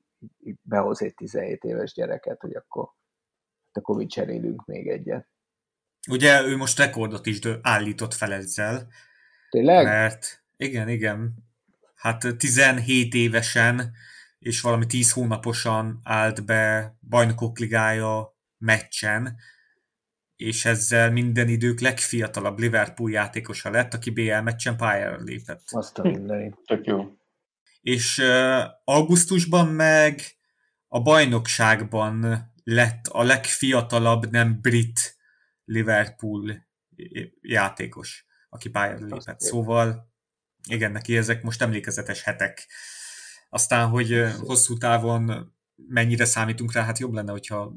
[0.43, 2.89] így behoz egy 17 éves gyereket, hogy akkor,
[3.77, 5.27] akkor mi cserélünk még egyet.
[6.09, 8.87] Ugye ő most rekordot is állított fel ezzel.
[9.49, 9.85] Tényleg?
[9.85, 11.33] Mert igen, igen.
[11.95, 13.93] Hát 17 évesen
[14.43, 19.35] és valami tíz hónaposan állt be bajnokok ligája meccsen,
[20.35, 25.61] és ezzel minden idők legfiatalabb Liverpool játékosa lett, aki BL meccsen pályára lépett.
[25.71, 26.57] Azt a mindenit.
[26.65, 27.17] Tök jó.
[27.81, 30.21] És uh, augusztusban meg
[30.87, 35.17] a bajnokságban lett a legfiatalabb nem brit
[35.65, 36.67] Liverpool
[37.41, 39.39] játékos, aki pályára lépett.
[39.39, 40.11] Szóval
[40.69, 42.67] igen, neki ezek most emlékezetes hetek.
[43.49, 47.73] Aztán, hogy hosszú távon mennyire számítunk rá, hát jobb lenne, hogyha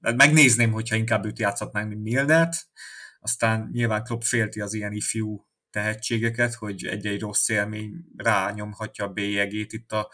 [0.00, 2.56] hát megnézném, hogyha inkább őt játszhatnánk, mint Milnert.
[3.20, 9.72] Aztán nyilván Klopp félti az ilyen ifjú tehetségeket, hogy egy-egy rossz élmény rányomhatja a bélyegét
[9.72, 10.10] itt a,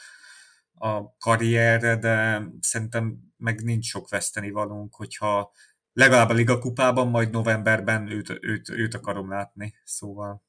[0.78, 5.52] a karrierre, de szerintem meg nincs sok veszteni valunk, hogyha
[5.92, 10.42] legalább a Liga kupában, majd novemberben őt, őt, őt akarom látni, szóval.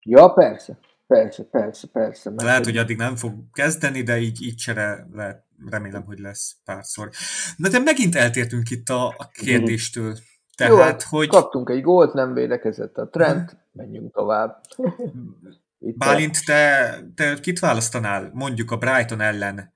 [0.00, 0.78] Ja, persze.
[1.06, 2.30] Persze, persze, persze.
[2.30, 6.56] Mert lehet, hogy addig nem fog kezdeni, de így, így csere lehet, remélem, hogy lesz
[6.64, 7.10] párszor.
[7.56, 10.16] Na de megint eltértünk itt a, a kérdéstől.
[10.56, 11.28] Tehát, Jó, hát hogy...
[11.28, 14.60] kaptunk egy gólt, nem védekezett a trend, menjünk tovább.
[15.84, 18.30] Itt Bálint, te, te kit választanál?
[18.34, 19.72] Mondjuk a Brighton ellen.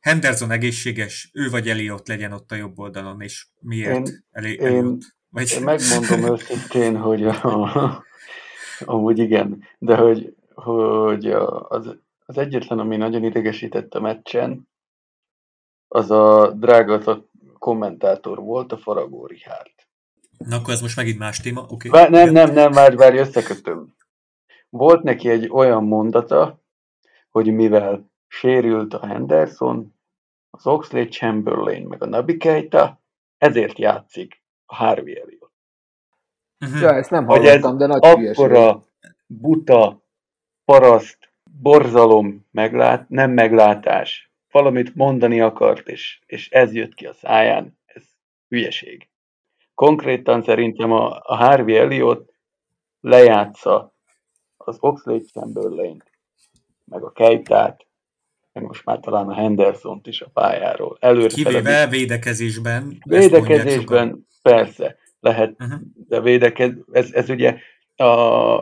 [0.00, 5.02] Henderson egészséges, ő vagy Eliott legyen ott a jobb oldalon, és miért én, Eli, Eliott?
[5.28, 5.52] Vagy...
[5.52, 8.04] Én megmondom őszintén, hogy a,
[8.84, 11.26] amúgy igen, de hogy hogy
[11.68, 11.96] az,
[12.26, 14.68] az egyetlen, ami nagyon idegesített a meccsen,
[15.88, 17.24] az a drága
[17.58, 19.72] kommentátor volt, a Faragó Richard.
[20.38, 21.88] Na akkor ez most megint más téma, oké.
[21.88, 22.08] Okay.
[22.08, 23.94] Nem, nem, nem, már várj, összekötöm.
[24.70, 26.60] Volt neki egy olyan mondata,
[27.30, 29.94] hogy mivel sérült a Henderson,
[30.50, 33.00] az Oxley Chamberlain meg a Nabi Keita,
[33.38, 35.52] ezért játszik a Harvey Elliot.
[36.60, 36.80] Uh-huh.
[36.80, 38.84] Ja, ezt nem hallottam, de nagy akkora
[39.26, 40.02] buta,
[40.64, 47.78] paraszt, borzalom, meglát, nem meglátás, valamit mondani akart, és, és ez jött ki a száján,
[47.84, 48.04] ez
[48.48, 49.08] hülyeség.
[49.74, 52.32] Konkrétan szerintem a, a Harvey Elliot
[53.00, 53.96] lejátsza
[54.68, 56.02] az Oxlade chamberlain
[56.84, 57.86] meg a Keitát,
[58.52, 60.96] meg most már talán a Henderson-t is a pályáról.
[61.00, 62.98] Előre Kivéve védekezésben.
[63.04, 65.80] Védekezésben persze lehet, uh-huh.
[65.94, 67.56] de védekez, ez, ez ugye
[67.96, 68.04] a,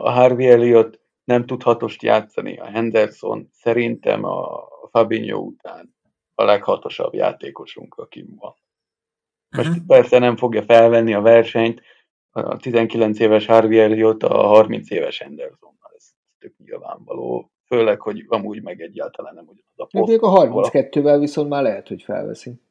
[0.05, 2.57] a Harvey Elliot nem tud hatost játszani.
[2.57, 5.95] A Henderson szerintem a Fabinho után
[6.35, 8.55] a leghatosabb játékosunk, aki van.
[9.49, 9.85] Most uh-huh.
[9.85, 11.81] persze nem fogja felvenni a versenyt
[12.31, 15.76] a 19 éves Harvey Elliot a 30 éves Hendersonnal.
[16.39, 17.51] Tök nyilvánvaló.
[17.65, 20.21] Főleg, hogy amúgy meg egyáltalán nem ugyanaz a poszt.
[20.21, 22.61] a 32-vel viszont már lehet, hogy felveszi.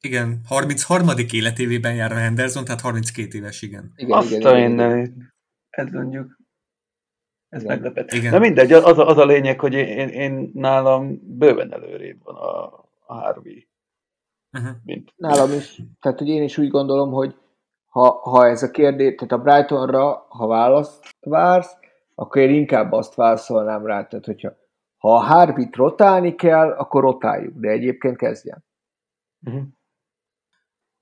[0.00, 1.08] Igen, 33.
[1.32, 3.92] életévében jár a Henderson, tehát 32 éves, igen.
[3.96, 5.34] igen Azt igen, igen, igen.
[5.70, 6.36] ez mondjuk
[7.48, 7.74] ez igen.
[7.74, 8.12] meglepett.
[8.12, 8.32] Igen.
[8.32, 12.64] De mindegy, az a, az a lényeg, hogy én, én nálam bőven előrébb van a,
[13.06, 13.68] a Harvey.
[14.52, 14.76] Uh-huh.
[14.84, 15.12] Mint...
[15.16, 15.80] Nálam is.
[16.00, 17.34] Tehát, hogy én is úgy gondolom, hogy
[17.86, 21.76] ha, ha ez a kérdés, tehát a Brightonra, ha választ vársz,
[22.18, 24.56] akkor én inkább azt válaszolnám rá, tehát hogyha
[24.96, 28.64] ha a Harvey-t rotálni kell, akkor rotáljuk, de egyébként kezdjen.
[29.40, 29.64] Uh-huh.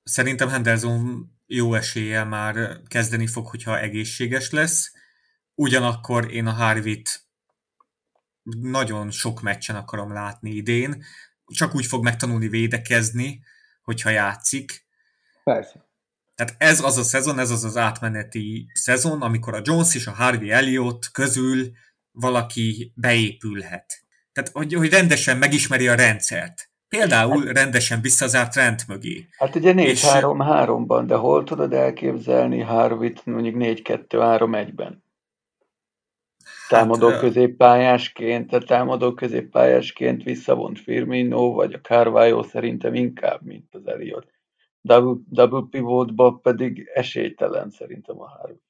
[0.02, 4.92] Szerintem Henderson jó eséllyel már kezdeni fog, hogyha egészséges lesz.
[5.54, 7.22] Ugyanakkor én a Harvit
[8.60, 11.04] nagyon sok meccsen akarom látni idén.
[11.46, 13.44] Csak úgy fog megtanulni védekezni,
[13.82, 14.86] hogyha játszik.
[15.44, 15.83] Persze.
[16.34, 20.10] Tehát ez az a szezon, ez az az átmeneti szezon, amikor a Jones és a
[20.10, 21.70] Harvey Elliot közül
[22.12, 24.02] valaki beépülhet.
[24.32, 26.68] Tehát, hogy, hogy rendesen megismeri a rendszert.
[26.88, 29.26] Például hát, rendesen visszazárt Trent mögé.
[29.38, 35.02] Hát ugye 4-3-3-ban, de hol tudod elképzelni Harvey-t mondjuk 4-2-3-1-ben?
[36.68, 44.33] Támadó hát, középpályásként, támadó középpályásként visszavont Firmino, vagy a Carvalho szerintem inkább, mint az Elliot.
[44.86, 48.62] Double, double pivotba pedig esélytelen szerintem a Harvey.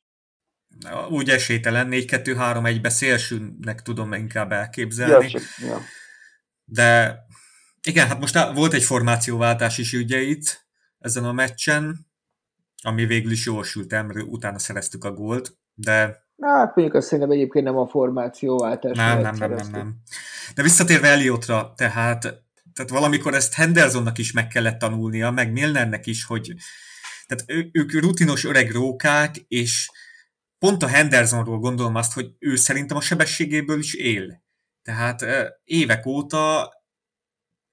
[1.09, 5.24] Úgy esélytelen, 4-2-3-1-be szélsőnek tudom inkább elképzelni.
[5.24, 5.79] Ja, csak, ja.
[6.64, 7.18] De
[7.83, 10.66] igen, hát most volt egy formációváltás is ugye itt
[10.98, 12.07] ezen a meccsen,
[12.83, 16.22] ami végül is jól sült el, mert utána szereztük a gólt, de...
[16.37, 18.96] Na, hát mondjuk azt szerintem egyébként nem a formációváltás.
[18.96, 19.96] Nem, nem, nem, nem, nem.
[20.55, 22.43] De visszatérve Eliotra, tehát,
[22.74, 26.54] tehát valamikor ezt Hendersonnak is meg kellett tanulnia, meg Milnernek is, hogy
[27.26, 29.90] tehát ő, ők rutinos öreg rókák, és
[30.58, 34.42] pont a Hendersonról gondolom azt, hogy ő szerintem a sebességéből is él.
[34.82, 35.24] Tehát
[35.64, 36.72] évek óta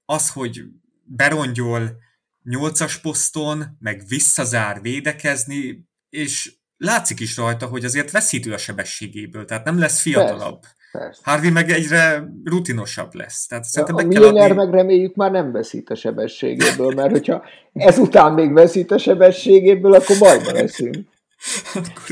[0.04, 0.62] az, hogy
[1.04, 1.96] berongyol
[2.42, 9.64] nyolcas poszton, meg visszazár védekezni, és látszik is rajta, hogy azért veszítő a sebességéből, tehát
[9.64, 10.60] nem lesz fiatalabb.
[10.60, 11.20] Persze, persze.
[11.24, 13.46] Harvey meg egyre rutinosabb lesz.
[13.46, 14.54] Tehát ja, a Milner adni...
[14.54, 20.18] meg reméljük már nem veszít a sebességéből, mert hogyha ezután még veszít a sebességéből, akkor
[20.18, 20.96] bajba leszünk.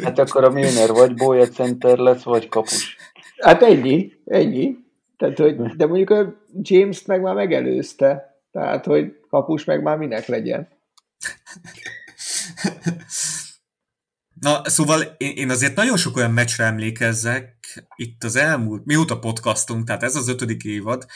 [0.02, 2.96] Hát akkor a Milner vagy Boya center lesz, vagy kapus.
[3.38, 4.76] Hát ennyi, ennyi.
[5.16, 10.26] Tehát, hogy, de mondjuk a James-t meg már megelőzte, tehát, hogy kapus meg már minek
[10.26, 10.68] legyen.
[14.40, 17.58] Na, szóval én, én azért nagyon sok olyan meccsre emlékezzek
[17.96, 21.06] itt az elmúlt, mióta podcastunk, tehát ez az ötödik évad,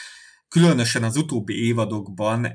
[0.47, 2.47] különösen az utóbbi évadokban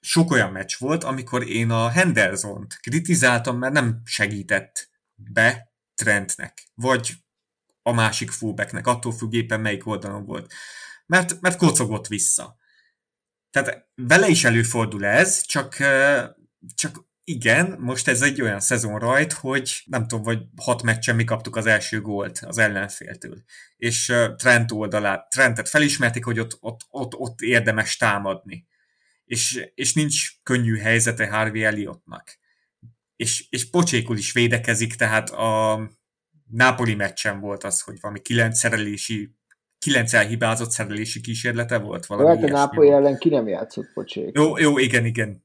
[0.00, 7.12] sok olyan meccs volt, amikor én a Henderson-t kritizáltam, mert nem segített be Trentnek, vagy
[7.82, 10.52] a másik fullbacknek, attól függ éppen melyik oldalon volt
[11.06, 12.56] mert, mert kocogott vissza.
[13.50, 15.76] Tehát vele is előfordul ez, csak,
[16.74, 21.24] csak igen, most ez egy olyan szezon rajt, hogy nem tudom, vagy hat meccsen mi
[21.24, 23.42] kaptuk az első gólt az ellenféltől.
[23.76, 28.66] És Trent oldalát, Trentet felismerték, hogy ott, ott, ott, ott érdemes támadni.
[29.24, 32.38] És, és nincs könnyű helyzete Harvey Elliottnak.
[33.16, 35.80] És, és pocsékul is védekezik, tehát a
[36.50, 39.34] Napoli meccsen volt az, hogy valami kilenc szerelési
[39.78, 44.30] kilenc elhibázott szerelési kísérlete volt valami Hát a Nápoly ellen ki nem játszott, pocsék.
[44.36, 45.43] Jó, jó, igen, igen.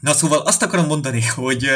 [0.00, 1.70] Na szóval azt akarom mondani, hogy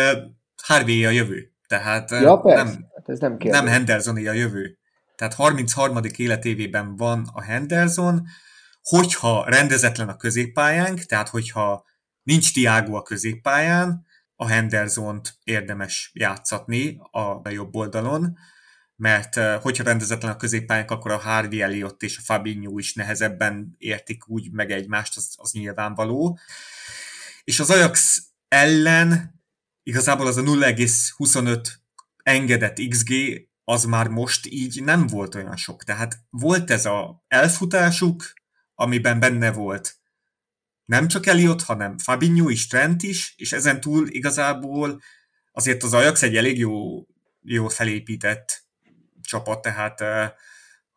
[0.62, 1.52] Harvey a jövő.
[1.66, 2.64] Tehát ja, persze.
[2.64, 4.78] nem, hát ez nem, nem henderson a jövő.
[5.16, 5.98] Tehát 33.
[6.16, 8.26] életévében van a Henderson,
[8.82, 11.84] hogyha rendezetlen a középpályánk, tehát hogyha
[12.22, 17.00] nincs Tiago a középpályán, a Henderson-t érdemes játszatni
[17.42, 18.38] a jobb oldalon,
[18.96, 24.28] mert hogyha rendezetlen a középpályánk, akkor a Harvey Elliott és a Fabinho is nehezebben értik
[24.28, 26.38] úgy meg egymást, az, az nyilvánvaló.
[27.48, 29.42] És az Ajax ellen
[29.82, 31.68] igazából az a 0,25
[32.22, 33.12] engedett XG
[33.64, 35.84] az már most így nem volt olyan sok.
[35.84, 38.32] Tehát volt ez a elfutásuk,
[38.74, 39.96] amiben benne volt
[40.84, 45.02] nem csak Eliott, hanem Fabinho is, Trent is, és ezen túl igazából
[45.52, 47.06] azért az Ajax egy elég jó,
[47.42, 48.64] jó felépített
[49.22, 50.02] csapat, tehát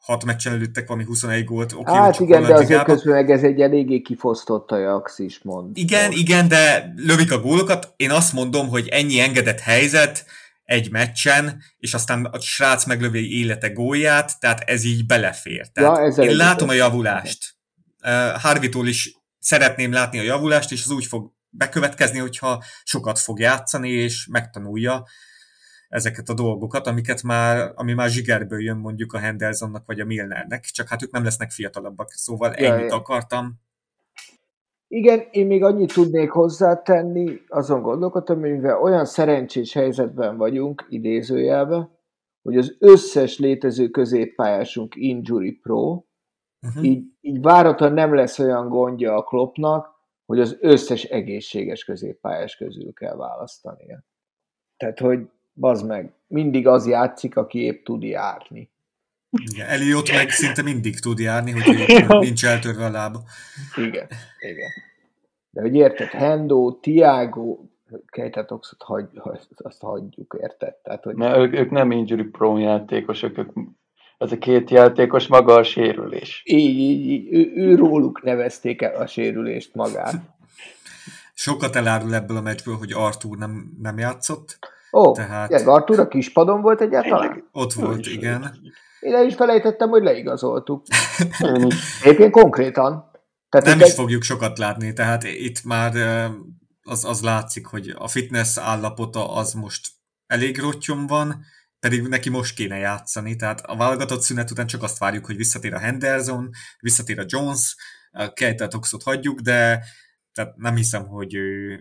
[0.01, 1.73] hat meccsen előttek valami 21 gólt.
[1.73, 5.77] Okay, hát igen, de azért közben ez egy eléggé kifosztott Ajax is mond.
[5.77, 6.17] Igen, most.
[6.17, 7.93] igen, de lövik a gólokat.
[7.95, 10.25] Én azt mondom, hogy ennyi engedett helyzet
[10.63, 15.67] egy meccsen, és aztán a srác meglövi élete gólját, tehát ez így belefér.
[15.67, 17.55] Tehát ja, én látom a javulást.
[18.03, 23.39] Uh, Harvitól is szeretném látni a javulást, és az úgy fog bekövetkezni, hogyha sokat fog
[23.39, 25.03] játszani, és megtanulja
[25.91, 30.63] ezeket a dolgokat, amiket már, ami már zsigerből jön mondjuk a Hendersonnak vagy a Milnernek,
[30.63, 32.95] csak hát ők nem lesznek fiatalabbak, szóval ja, ennyit ja.
[32.95, 33.59] akartam.
[34.87, 41.89] Igen, én még annyit tudnék hozzátenni, azon gondolkodtam, mivel olyan szerencsés helyzetben vagyunk, idézőjelbe,
[42.41, 46.03] hogy az összes létező középpályásunk injury pro,
[46.61, 46.83] uh-huh.
[46.83, 52.93] így, így váratlan nem lesz olyan gondja a klopnak, hogy az összes egészséges középpályás közül
[52.93, 54.03] kell választania.
[54.77, 55.19] Tehát, hogy
[55.53, 58.69] bazd meg, mindig az játszik, aki épp tud járni.
[59.51, 63.23] Igen, Eliott meg szinte mindig tud járni, hogy nincs eltörve a lába.
[63.75, 64.07] Igen,
[64.39, 64.69] igen.
[65.49, 67.59] De hogy érted, Hendo, Tiago,
[68.05, 69.07] Kejtetoxot hagy,
[69.55, 70.73] azt hagyjuk, érted?
[70.73, 71.15] Tehát, hogy...
[71.15, 73.51] Mert ők, ők nem injury prone játékosok, ők,
[74.17, 76.43] ez a két játékos maga a sérülés.
[76.45, 77.33] Így, így, így.
[77.33, 80.13] Ő, ő róluk nevezték el a sérülést magát.
[81.33, 84.59] Sokat elárul ebből a meccsből, hogy Artur nem, nem játszott.
[84.91, 85.49] Ó, Tehát...
[85.49, 87.49] Igen, Artur a kispadon volt egyáltalán?
[87.51, 88.55] Ott volt, igen.
[88.99, 90.85] Én el is felejtettem, hogy leigazoltuk.
[92.03, 93.11] Egyébként konkrétan.
[93.49, 93.93] Tehát nem is egy...
[93.93, 95.93] fogjuk sokat látni, tehát itt már
[96.81, 99.89] az, az látszik, hogy a fitness állapota az most
[100.27, 101.45] elég rottyon van,
[101.79, 105.73] pedig neki most kéne játszani, tehát a válogatott szünet után csak azt várjuk, hogy visszatér
[105.73, 106.49] a Henderson,
[106.79, 107.75] visszatér a Jones,
[108.11, 109.83] a Keita Toxot hagyjuk, de
[110.33, 111.79] tehát nem hiszem, hogy ő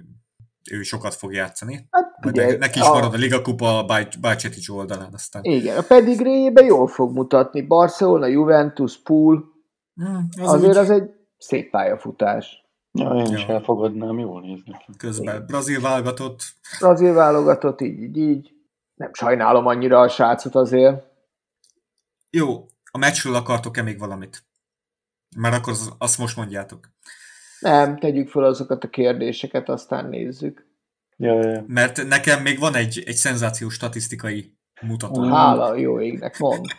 [0.71, 1.89] ő sokat fog játszani.
[1.91, 2.93] Hát, ugye, neki is a...
[2.93, 3.85] marad a Liga Kupa
[4.21, 5.45] Bajcetic oldalán aztán.
[5.45, 7.63] Igen, a pedigréjében jól fog mutatni.
[7.63, 9.45] Barcelona, Juventus, Pool.
[9.95, 10.77] Hmm, az Azért úgy...
[10.77, 12.69] az egy szép pályafutás.
[12.93, 13.39] Ja, én ja.
[13.39, 14.85] is elfogadnám, jól néz neki.
[14.97, 15.47] Közben Igen.
[15.47, 16.43] brazil válogatott.
[16.79, 18.53] Brazil válogatott, így, így, így.
[18.95, 21.05] Nem sajnálom annyira a srácot azért.
[22.31, 24.43] Jó, a meccsről akartok-e még valamit?
[25.37, 26.89] Mert akkor azt most mondjátok.
[27.61, 30.70] Nem, tegyük fel azokat a kérdéseket, aztán nézzük.
[31.21, 31.65] Ja, ja.
[31.67, 35.23] Mert nekem még van egy, egy szenzációs statisztikai mutató.
[35.23, 36.67] Hála jó égnek, mond.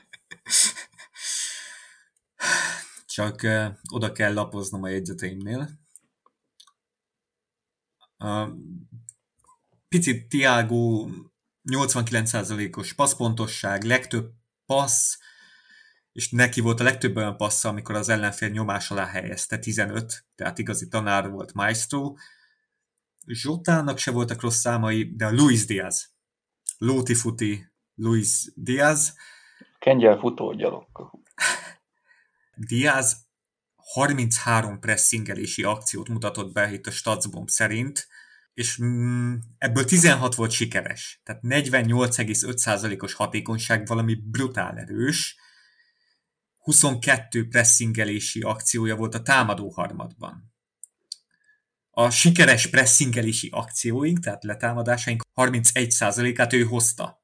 [3.16, 5.70] Csak uh, oda kell lapoznom a jegyzeteimnél.
[8.18, 8.50] Uh,
[9.88, 11.08] picit Tiago
[11.72, 14.32] 89%-os passzpontosság, legtöbb
[14.66, 15.18] passz,
[16.12, 20.60] és neki volt a legtöbb olyan passza, amikor az ellenfél nyomás alá helyezte, 15, tehát
[20.60, 22.14] igazi tanár volt Maestro.
[23.28, 26.16] Zsotának se voltak rossz számai, de a Luis Diaz,
[26.78, 29.16] Lóti Futi, Luis Diaz.
[29.80, 30.88] Kengyel futó gyalog.
[32.70, 33.30] Diaz
[33.94, 38.08] 33 pressingelési akciót mutatott be itt a Statsbomb szerint,
[38.54, 41.22] és mm, ebből 16 volt sikeres.
[41.24, 45.36] Tehát 48,5%-os hatékonyság valami brutál erős,
[46.58, 50.51] 22 pressingelési akciója volt a támadó harmadban.
[52.02, 57.24] A sikeres pressingelési akcióink, tehát letámadásaink 31%-át ő hozta.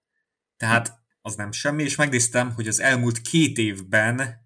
[0.58, 4.46] Tehát az nem semmi, és megnéztem, hogy az elmúlt két évben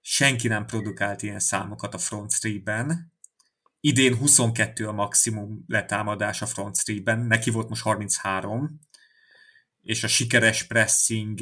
[0.00, 3.12] senki nem produkált ilyen számokat a front three-ben.
[3.80, 8.80] Idén 22 a maximum letámadás a front three-ben, neki volt most 33,
[9.80, 11.40] és a sikeres pressing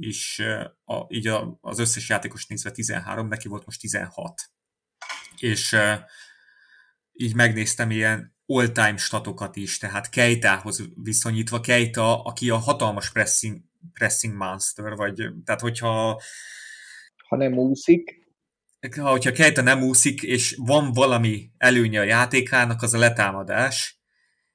[0.00, 0.42] és
[0.84, 4.50] a, így a, az összes játékos nézve 13, neki volt most 16.
[5.38, 5.76] És
[7.16, 13.60] így megnéztem ilyen all-time statokat is, tehát Keitához viszonyítva, Keita, aki a hatalmas pressing,
[13.92, 15.14] pressing monster, vagy
[15.44, 16.22] tehát hogyha
[17.28, 18.24] ha nem úszik,
[18.96, 24.00] ha, hogyha Keita nem úszik, és van valami előnye a játékának, az a letámadás,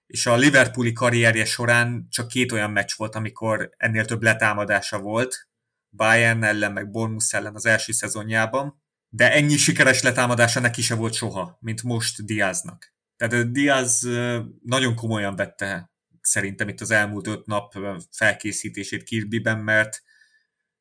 [0.07, 5.47] és a Liverpooli karrierje során csak két olyan meccs volt, amikor ennél több letámadása volt,
[5.89, 8.80] Bayern ellen, meg Bournemouth ellen az első szezonjában,
[9.14, 12.93] de ennyi sikeres letámadása neki se volt soha, mint most Diaznak.
[13.18, 14.07] Tehát Diaz
[14.64, 15.91] nagyon komolyan vette
[16.22, 17.74] szerintem itt az elmúlt öt nap
[18.12, 20.03] felkészítését Kirbyben, mert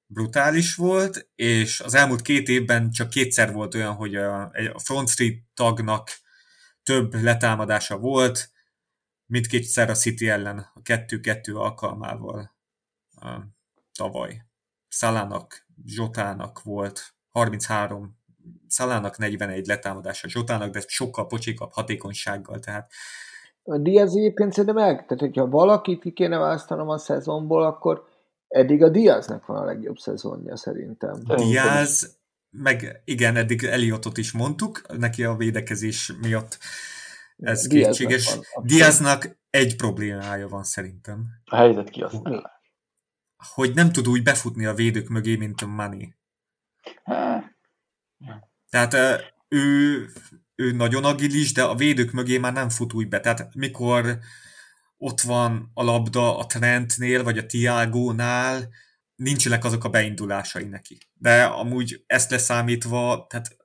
[0.07, 5.09] brutális volt, és az elmúlt két évben csak kétszer volt olyan, hogy a, a Front
[5.09, 6.11] Street tagnak
[6.83, 8.51] több letámadása volt,
[9.27, 12.57] mindkétszer a City ellen, a 2-2 alkalmával
[13.11, 13.41] a,
[13.93, 14.45] tavaly.
[14.89, 18.20] Szalának, Zsotának volt 33,
[18.67, 22.93] Szalának 41 letámadása Zsotának, de sokkal pocsékabb hatékonysággal, tehát
[23.63, 28.05] a Diaz egyébként szerintem el, tehát hogyha valakit ki kéne választanom a szezonból, akkor
[28.49, 31.23] eddig a Diaznek van a legjobb szezonja szerintem.
[31.37, 32.19] Diaz,
[32.51, 36.59] meg igen, eddig Eliotot is mondtuk, neki a védekezés miatt
[37.37, 38.35] ez Diaznak kétséges.
[38.35, 41.27] Van, Diaznak egy problémája van szerintem.
[41.45, 42.61] A helyzet kihasználás.
[43.55, 46.15] Hogy nem tud úgy befutni a védők mögé, mint a Money.
[48.71, 48.97] Tehát
[49.49, 50.07] ő,
[50.55, 53.21] ő nagyon agilis, de a védők mögé már nem fut úgy be.
[53.21, 54.19] Tehát mikor
[54.97, 58.69] ott van a labda a Trentnél, vagy a Tiago-nál,
[59.15, 60.99] nincsenek azok a beindulásai neki.
[61.15, 63.57] De amúgy ezt leszámítva, tehát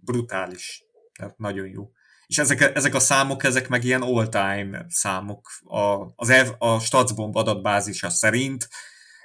[0.00, 0.84] brutális.
[1.18, 1.90] Tehát nagyon jó.
[2.26, 5.48] És ezek, ezek a számok, ezek meg ilyen all-time számok.
[5.64, 8.68] A, az Ev, a Statsbomb adatbázisa szerint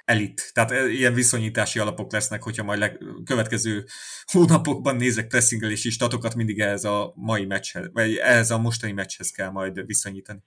[0.08, 0.50] elit.
[0.54, 3.84] Tehát e, ilyen viszonyítási alapok lesznek, hogyha majd leg, következő
[4.32, 9.50] hónapokban nézek pressingelési statokat, mindig ehhez a mai meccshez, vagy ehhez a mostani meccshez kell
[9.50, 10.40] majd viszonyítani.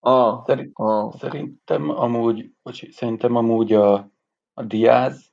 [0.00, 1.14] Ah, Szerint, ah.
[1.18, 3.92] Szerintem amúgy, bocsi, szerintem amúgy a,
[4.54, 5.32] a Diaz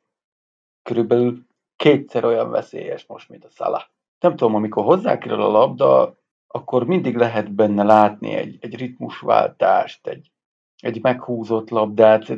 [0.83, 1.45] körülbelül
[1.75, 3.83] kétszer olyan veszélyes most, mint a Salah.
[4.19, 6.17] Nem tudom, amikor hozzákerül a labda,
[6.47, 10.31] akkor mindig lehet benne látni egy, egy ritmusváltást, egy,
[10.77, 12.29] egy meghúzott labdát,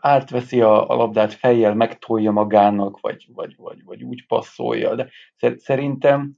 [0.00, 4.94] átveszi a, a labdát fejjel, megtolja magának, vagy, vagy, vagy, vagy úgy passzolja.
[4.94, 5.10] De
[5.56, 6.32] szerintem,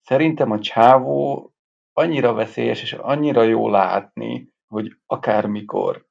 [0.00, 1.52] szerintem a csávó
[1.92, 6.06] annyira veszélyes, és annyira jó látni, hogy akármikor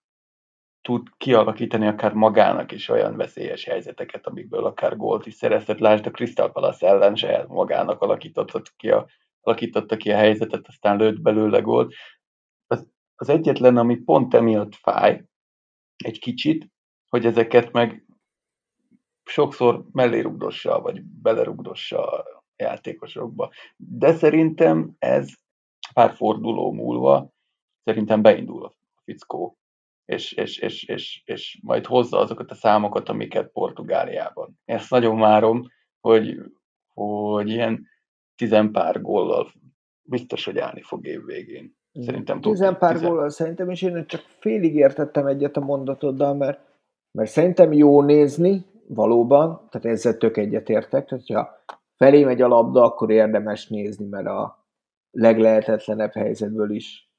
[0.82, 5.80] tud kialakítani akár magának is olyan veszélyes helyzeteket, amikből akár gólt is szerezhet.
[5.80, 9.08] Lásd a Crystal Palace ellen se magának alakította ki a,
[9.42, 11.94] alakította ki a helyzetet, aztán lőtt belőle gólt.
[12.68, 15.24] Az, az egyetlen, ami pont emiatt fáj,
[15.98, 16.68] egy kicsit,
[17.10, 18.06] hogy ezeket meg
[19.24, 23.52] sokszor mellé rugdossa, vagy belerugdossa a játékosokba.
[23.76, 25.30] De szerintem ez
[25.94, 27.30] pár forduló múlva
[27.84, 28.74] szerintem beindul a
[29.04, 29.58] fickó,
[30.06, 34.60] és, és, és, és, és majd hozza azokat a számokat, amiket Portugáliában.
[34.66, 35.64] Ezt nagyon várom,
[36.00, 36.38] hogy,
[36.94, 37.88] hogy ilyen
[38.36, 39.52] tizenpár góllal
[40.02, 41.22] biztos, hogy állni fog év
[42.02, 46.60] Szerintem Tizen pár góllal szerintem, és én csak félig értettem egyet a mondatoddal, mert,
[47.12, 51.64] mert szerintem jó nézni, valóban, tehát ezzel tök egyetértek, tehát ha
[51.96, 54.66] felé megy a labda, akkor érdemes nézni, mert a
[55.12, 57.12] leglehetetlenebb helyzetből is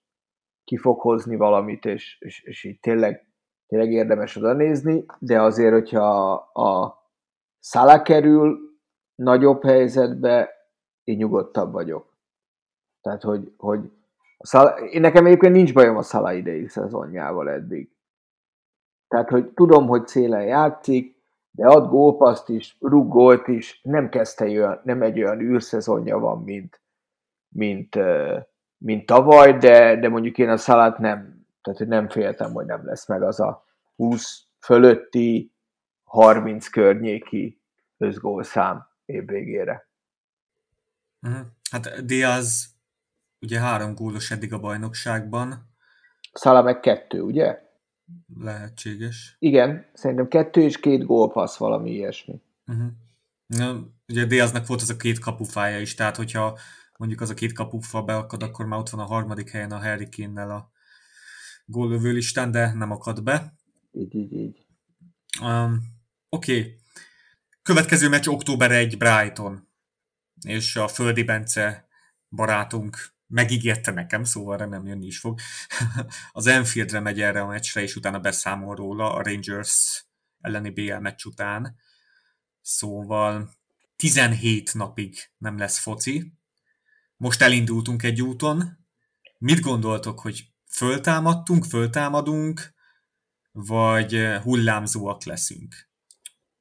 [0.65, 3.27] ki fog hozni valamit, és, és, és így tényleg,
[3.67, 7.03] tényleg érdemes oda nézni, de azért, hogyha a
[7.59, 8.59] szala kerül
[9.15, 10.51] nagyobb helyzetbe,
[11.05, 12.17] én nyugodtabb vagyok.
[13.01, 13.98] Tehát, hogy, hogy a
[14.39, 17.91] Szala, én nekem egyébként nincs bajom a Szala idei szezonjával eddig.
[19.09, 21.17] Tehát, hogy tudom, hogy célen játszik,
[21.51, 26.81] de ad gólpaszt is, rúg is, nem kezdte olyan, nem egy olyan űrszezonja van, mint,
[27.49, 27.99] mint,
[28.79, 32.87] mint tavaly, de, de mondjuk én a Szalát nem, tehát hogy nem féltem, hogy nem
[32.87, 33.65] lesz meg az a
[33.97, 35.53] 20 fölötti,
[36.05, 37.61] 30 környéki
[37.97, 39.89] összgólszám évvégére.
[41.23, 41.47] Uh-huh.
[41.71, 42.78] Hát Diaz
[43.41, 45.75] ugye három gólos eddig a bajnokságban.
[46.33, 47.59] Szala meg kettő, ugye?
[48.41, 49.37] Lehetséges.
[49.39, 52.43] Igen, szerintem kettő és két gólpassz, valami ilyesmi.
[52.67, 52.89] Uh-huh.
[53.47, 56.59] Na, ugye Diaznak volt az a két kapufája is, tehát hogyha
[56.97, 60.09] mondjuk az a két kapufa beakad, akkor már ott van a harmadik helyen a Harry
[60.09, 60.71] Kane-nel a
[61.65, 63.55] góllövő listán, de nem akad be.
[63.93, 64.67] Így, így, így.
[65.43, 65.97] Um,
[66.29, 66.59] Oké.
[66.59, 66.77] Okay.
[67.63, 69.69] Következő meccs október 1 Brighton.
[70.47, 71.89] És a Földi Bence
[72.31, 72.97] barátunk
[73.29, 75.41] megígérte nekem, szóval remélem jönni is fog.
[76.33, 80.05] az Enfieldre megy erre a meccsre, és utána beszámol róla a Rangers
[80.41, 81.77] elleni BL meccs után.
[82.61, 83.51] Szóval
[83.97, 86.33] 17 napig nem lesz foci.
[87.17, 88.87] Most elindultunk egy úton.
[89.39, 92.75] Mit gondoltok, hogy föltámadtunk, föltámadunk,
[93.53, 95.89] vagy hullámzóak leszünk?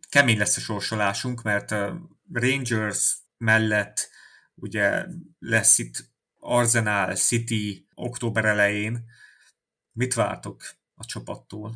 [0.09, 4.09] Kemény lesz a sorsolásunk, mert a Rangers mellett
[4.55, 5.05] ugye
[5.39, 9.05] lesz itt Arsenal, City október elején.
[9.91, 10.61] Mit vártok
[10.95, 11.71] a csapattól?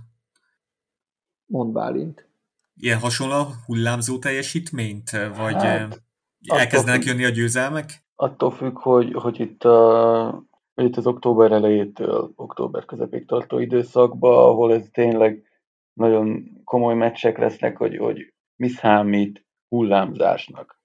[1.46, 2.30] Mond Bálint.
[2.76, 5.12] Ilyen hasonló hullámzó teljesítményt?
[5.12, 6.02] Vagy hát,
[6.48, 8.06] elkezdenek jönni a győzelmek?
[8.16, 14.38] Attól függ, hogy, hogy itt a hogy itt az október elejétől október közepéig tartó időszakban,
[14.38, 15.44] ahol ez tényleg
[15.94, 20.81] nagyon komoly meccsek lesznek, hogy, hogy mi számít hullámzásnak.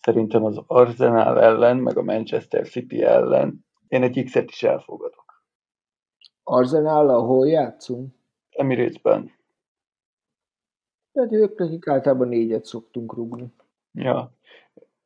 [0.00, 5.44] Szerintem az Arsenal ellen, meg a Manchester City ellen én egy X-et is elfogadok.
[6.42, 8.14] Arsenal, ahol játszunk?
[8.50, 9.32] Emirates-ben.
[11.12, 13.52] Tehát ők nekik általában négyet szoktunk rúgni.
[13.92, 14.32] Ja.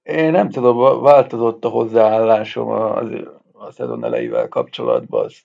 [0.03, 3.09] Én nem tudom, változott a hozzáállásom az,
[3.53, 5.24] a szezon elejével kapcsolatban.
[5.24, 5.45] Azt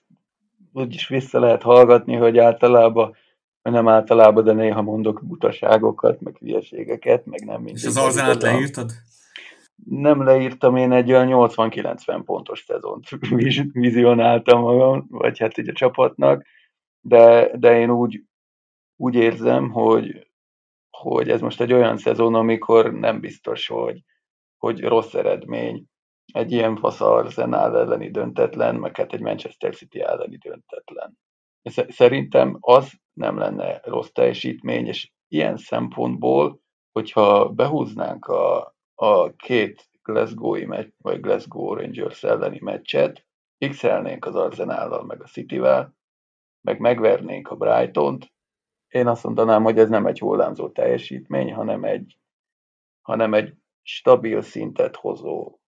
[0.72, 3.16] úgyis vissza lehet hallgatni, hogy általában,
[3.62, 7.82] nem általában, de néha mondok butaságokat, meg hülyeségeket, meg nem mindig.
[7.82, 8.90] És az arzenát leírtad?
[9.84, 13.08] Nem leírtam, én egy olyan 80-90 pontos szezont
[13.72, 16.46] vizionáltam magam, vagy hát így a csapatnak,
[17.00, 18.22] de, de én úgy,
[18.96, 20.30] úgy érzem, hogy,
[20.90, 24.02] hogy ez most egy olyan szezon, amikor nem biztos, hogy,
[24.58, 25.84] hogy rossz eredmény
[26.32, 31.18] egy ilyen fasz Arsenal elleni döntetlen, meg hát egy Manchester City elleni döntetlen.
[31.88, 36.60] Szerintem az nem lenne rossz teljesítmény, és ilyen szempontból,
[36.92, 43.26] hogyha behúznánk a, a két Glasgow-i meccs, vagy Glasgow Rangers elleni meccset,
[43.70, 43.82] x
[44.20, 45.96] az Arsenal meg a City-vel,
[46.60, 48.32] meg megvernénk a Brighton-t,
[48.88, 52.18] én azt mondanám, hogy ez nem egy hullámzó teljesítmény, hanem egy,
[53.00, 55.60] hanem egy stabil szintet hozó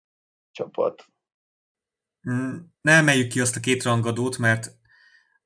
[0.50, 1.06] csapat.
[2.30, 4.78] Mm, ne emeljük ki azt a két rangadót, mert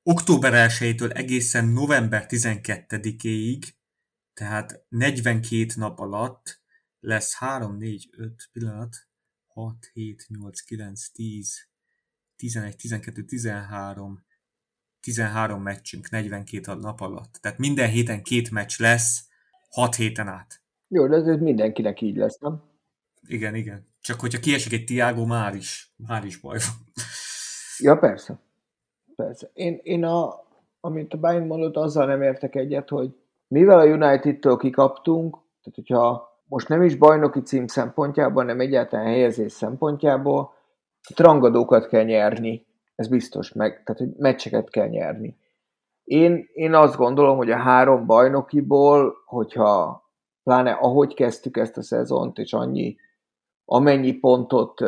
[0.03, 3.63] október 1-től egészen november 12-éig,
[4.33, 6.65] tehát 42 nap alatt
[7.07, 8.95] lesz 3, 4, 5 pillanat,
[9.47, 11.67] 6, 7, 8, 9, 10,
[12.35, 14.25] 11, 12, 13,
[14.99, 17.33] 13 meccsünk 42 nap alatt.
[17.41, 19.27] Tehát minden héten két meccs lesz,
[19.69, 20.61] 6 héten át.
[20.87, 22.63] Jó, de ez mindenkinek így lesz, nem?
[23.27, 23.87] Igen, igen.
[24.01, 26.87] Csak hogyha kiesik egy Tiago, már is, már is baj van.
[27.77, 28.39] Ja, persze.
[29.15, 29.49] Persze.
[29.53, 30.33] Én, én a,
[30.79, 33.15] amit a Bayern mondott, azzal nem értek egyet, hogy
[33.47, 39.51] mivel a United-től kikaptunk, tehát hogyha most nem is bajnoki cím szempontjából, hanem egyáltalán helyezés
[39.51, 40.53] szempontjából,
[41.15, 45.37] rangadókat kell nyerni, ez biztos, meg, tehát hogy meccseket kell nyerni.
[46.03, 50.03] Én, én azt gondolom, hogy a három bajnokiból, hogyha
[50.43, 52.95] pláne ahogy kezdtük ezt a szezont, és annyi
[53.65, 54.83] amennyi pontot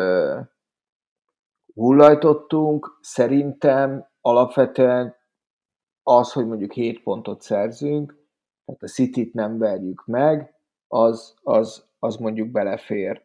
[1.73, 5.15] hullajtottunk, szerintem alapvetően
[6.03, 8.17] az, hogy mondjuk 7 pontot szerzünk,
[8.65, 10.58] tehát a City-t nem verjük meg,
[10.89, 13.21] az, az, az mondjuk belefér.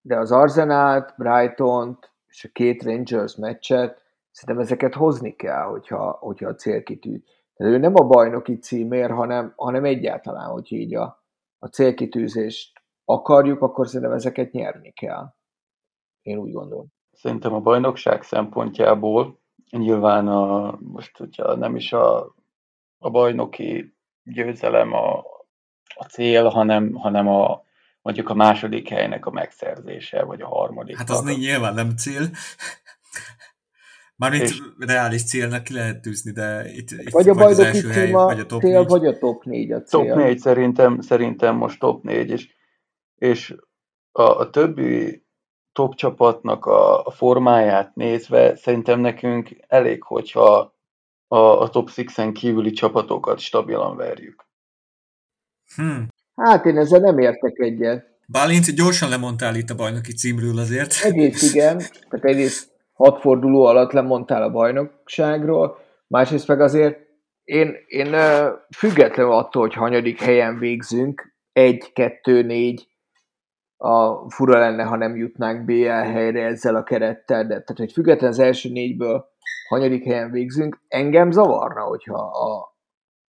[0.00, 6.48] De az Arsenal, Brighton-t és a két Rangers meccset, szerintem ezeket hozni kell, hogyha, hogyha
[6.48, 7.22] a célkitű.
[7.54, 11.24] Tehát ő nem a bajnoki címér, hanem, hanem egyáltalán, hogy így a,
[11.58, 15.34] a célkitűzést akarjuk, akkor szerintem ezeket nyerni kell.
[16.22, 16.86] Én úgy gondolom.
[17.12, 19.38] Szerintem a bajnokság szempontjából
[19.70, 22.34] nyilván a, most, hogyha nem is a,
[22.98, 25.24] a bajnoki győzelem a,
[25.94, 27.64] a cél, hanem, hanem a,
[28.02, 30.96] mondjuk a második helynek a megszerzése, vagy a harmadik.
[30.96, 32.30] Hát az nem nyilván nem cél.
[34.16, 34.62] Mármint és...
[34.78, 38.46] reális célnak ki lehet tűzni, de itt, itt vagy a bajnoki cím a vagy a
[38.46, 38.88] top cél, 4.
[38.88, 40.06] vagy a top 4 a cél.
[40.06, 42.56] Top 4 szerintem, szerintem most top 4, és
[43.18, 43.56] és
[44.12, 45.26] a, a többi
[45.72, 50.74] top csapatnak a, a formáját nézve szerintem nekünk elég, hogyha
[51.28, 54.47] a, a top 6-en kívüli csapatokat stabilan verjük.
[55.76, 56.06] Hmm.
[56.34, 58.06] Hát én ezzel nem értek egyet.
[58.26, 60.94] Bálint, gyorsan lemondtál itt a bajnoki címről azért.
[61.02, 66.98] Egész igen, tehát egész hat forduló alatt lemondtál a bajnokságról, másrészt meg azért
[67.44, 68.16] én, én
[68.76, 72.88] függetlenül attól, hogy hanyadik helyen végzünk, egy, kettő, négy,
[73.76, 78.30] a fura lenne, ha nem jutnánk BL helyre ezzel a kerettel, de tehát, hogy független
[78.30, 79.26] az első négyből
[79.68, 82.76] hanyadik helyen végzünk, engem zavarna, hogyha a,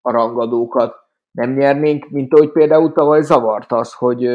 [0.00, 0.94] a rangadókat
[1.38, 4.26] nem nyernénk, mint ahogy például tavaly zavart az, hogy,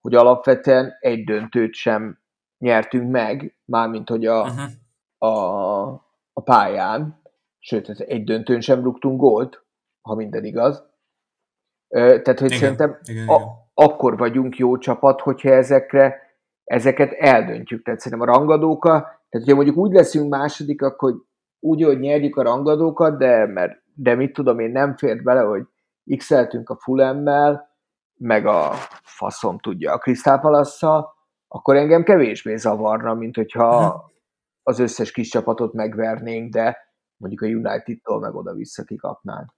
[0.00, 2.18] hogy alapvetően egy döntőt sem
[2.58, 5.32] nyertünk meg, mármint hogy a, uh-huh.
[5.32, 5.88] a,
[6.32, 7.20] a pályán,
[7.58, 9.64] sőt, egy döntőn sem rúgtunk gólt,
[10.02, 10.86] ha minden igaz.
[11.88, 16.16] Tehát, hogy igen, szerintem igen, a, igen akkor vagyunk jó csapat, hogyha ezekre,
[16.64, 17.84] ezeket eldöntjük.
[17.84, 21.14] Tehát szerintem a rangadóka, tehát hogyha mondjuk úgy leszünk második, akkor
[21.60, 25.62] úgy, hogy nyerjük a rangadókat, de, mert, de mit tudom én, nem fért bele, hogy
[26.16, 27.76] x a Fulemmel,
[28.14, 31.04] meg a faszom tudja, a Crystal palace
[31.48, 34.04] akkor engem kevésbé zavarna, mint hogyha
[34.62, 36.76] az összes kis csapatot megvernénk, de
[37.16, 39.54] mondjuk a United-tól meg oda-vissza kikapnánk.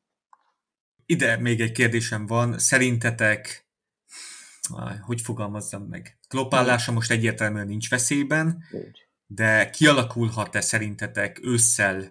[1.07, 2.59] Ide még egy kérdésem van.
[2.59, 3.69] Szerintetek
[5.01, 6.19] hogy fogalmazzam meg?
[6.29, 8.63] Klopp állása most egyértelműen nincs veszélyben,
[9.27, 12.03] de kialakulhat-e szerintetek ősszel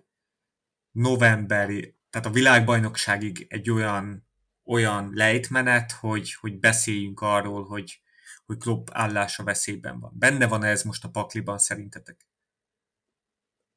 [0.92, 4.29] novemberi tehát a világbajnokságig egy olyan,
[4.70, 8.02] olyan lejtmenet, hogy, hogy beszéljünk arról, hogy,
[8.46, 10.12] hogy Klopp állása veszélyben van.
[10.16, 12.28] Benne van ez most a pakliban szerintetek?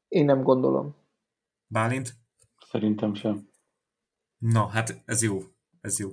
[0.08, 0.96] Én nem gondolom.
[1.66, 2.14] Bálint?
[2.70, 3.48] Szerintem sem.
[4.38, 5.42] Na, hát ez jó.
[5.80, 6.10] Ez jó.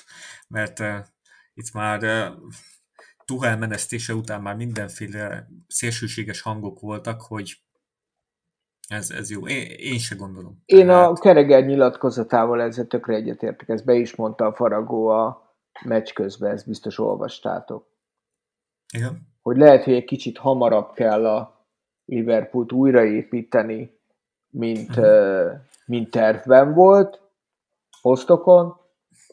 [0.48, 1.06] Mert uh,
[1.54, 2.50] itt már uh,
[3.24, 7.62] Tuhel menesztése után már mindenféle szélsőséges hangok voltak, hogy
[8.90, 9.46] ez, ez jó.
[9.46, 10.62] Én, én se gondolom.
[10.64, 11.08] Én Tehát...
[11.08, 13.68] a Kereger nyilatkozatával ezzel tökre egyetértek.
[13.68, 17.86] Ezt be is mondta a Faragó a meccs közben, ezt biztos olvastátok.
[18.94, 19.28] Igen.
[19.42, 21.66] Hogy lehet, hogy egy kicsit hamarabb kell a
[22.04, 23.98] Liverpoolt újraépíteni,
[24.50, 25.50] mint, uh-huh.
[25.86, 27.20] mint tervben volt,
[28.02, 28.76] posztokon,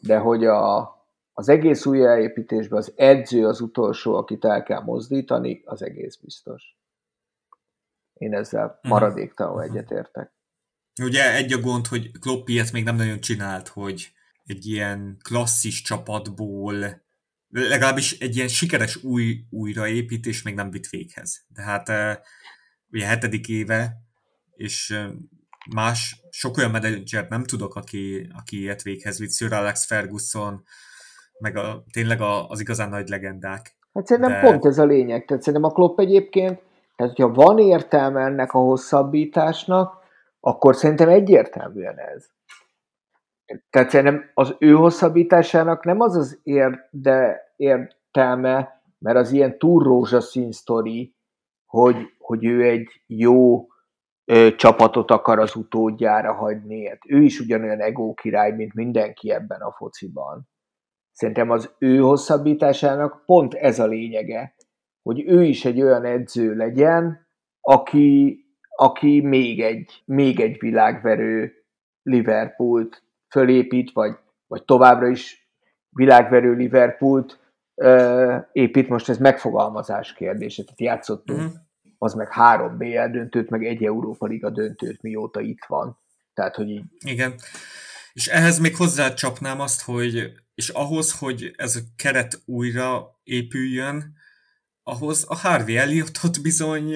[0.02, 0.96] de hogy a,
[1.32, 6.77] az egész újjáépítésben az edző az utolsó, akit el kell mozdítani, az egész biztos.
[8.18, 8.92] Én ezzel mhm.
[8.92, 9.76] maradéktalanul uh-huh.
[9.76, 10.32] egyetértek.
[11.02, 14.12] Ugye egy a gond, hogy Klopp ilyet még nem nagyon csinált, hogy
[14.44, 17.06] egy ilyen klasszis csapatból
[17.50, 21.44] legalábbis egy ilyen sikeres új újraépítés még nem vitt véghez.
[21.48, 21.90] De hát
[22.90, 23.96] ugye hetedik éve,
[24.56, 25.06] és
[25.74, 30.62] más, sok olyan menedzsert nem tudok, aki, aki ilyet véghez vitt, Sir Alex Ferguson,
[31.38, 33.76] meg a, tényleg a, az igazán nagy legendák.
[33.92, 34.40] Hát szerintem de...
[34.40, 35.24] pont ez a lényeg.
[35.24, 36.60] Tehát szerintem a Klopp egyébként,
[36.98, 40.04] tehát hogyha van értelme ennek a hosszabbításnak,
[40.40, 42.26] akkor szerintem egyértelműen ez.
[43.70, 50.52] Tehát szerintem az ő hosszabbításának nem az az érde, értelme, mert az ilyen túl rózsaszín
[50.52, 51.14] sztori,
[51.66, 53.66] hogy, hogy ő egy jó
[54.24, 56.88] ö, csapatot akar az utódjára hagyni.
[56.88, 60.48] Hát ő is ugyanolyan ego király, mint mindenki ebben a fociban.
[61.12, 64.54] Szerintem az ő hosszabbításának pont ez a lényege,
[65.08, 67.26] hogy ő is egy olyan edző legyen,
[67.60, 68.38] aki,
[68.76, 71.52] aki még egy, még egy világverő
[72.02, 75.50] Liverpoolt fölépít, vagy, vagy továbbra is
[75.88, 77.38] világverő Liverpoolt
[77.74, 78.88] ö, épít.
[78.88, 80.62] Most ez megfogalmazás kérdése.
[80.62, 81.54] Tehát játszottunk uh-huh.
[81.98, 85.98] az meg három BL döntőt, meg egy Európa Liga döntőt, mióta itt van.
[86.34, 86.84] Tehát, hogy így...
[86.98, 87.34] Igen.
[88.12, 94.16] És ehhez még hozzácsapnám azt, hogy és ahhoz, hogy ez a keret újra épüljön,
[94.88, 96.94] ahhoz a Harvey Elliotot bizony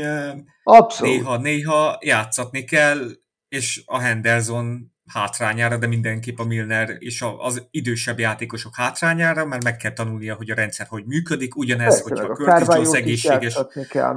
[1.01, 3.11] néha-néha játszatni kell,
[3.49, 9.77] és a Henderson hátrányára, de mindenképp a Milner és az idősebb játékosok hátrányára, mert meg
[9.77, 13.59] kell tanulnia, hogy a rendszer hogy működik, ugyanez, Persze, hogyha a Curtis Jones egészséges,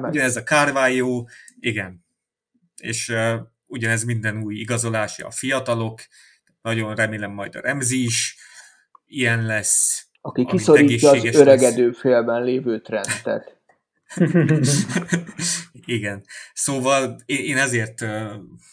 [0.01, 1.25] ugyanez a Carvalho,
[1.59, 2.05] igen.
[2.81, 3.33] És uh,
[3.65, 6.01] ugyanez minden új igazolási a fiatalok,
[6.61, 8.37] nagyon remélem majd a Remzi is
[9.05, 10.07] ilyen lesz.
[10.21, 11.99] Aki kiszorítja az öregedő lesz.
[11.99, 13.55] félben lévő trendet.
[15.85, 16.23] Igen.
[16.53, 18.05] Szóval én ezért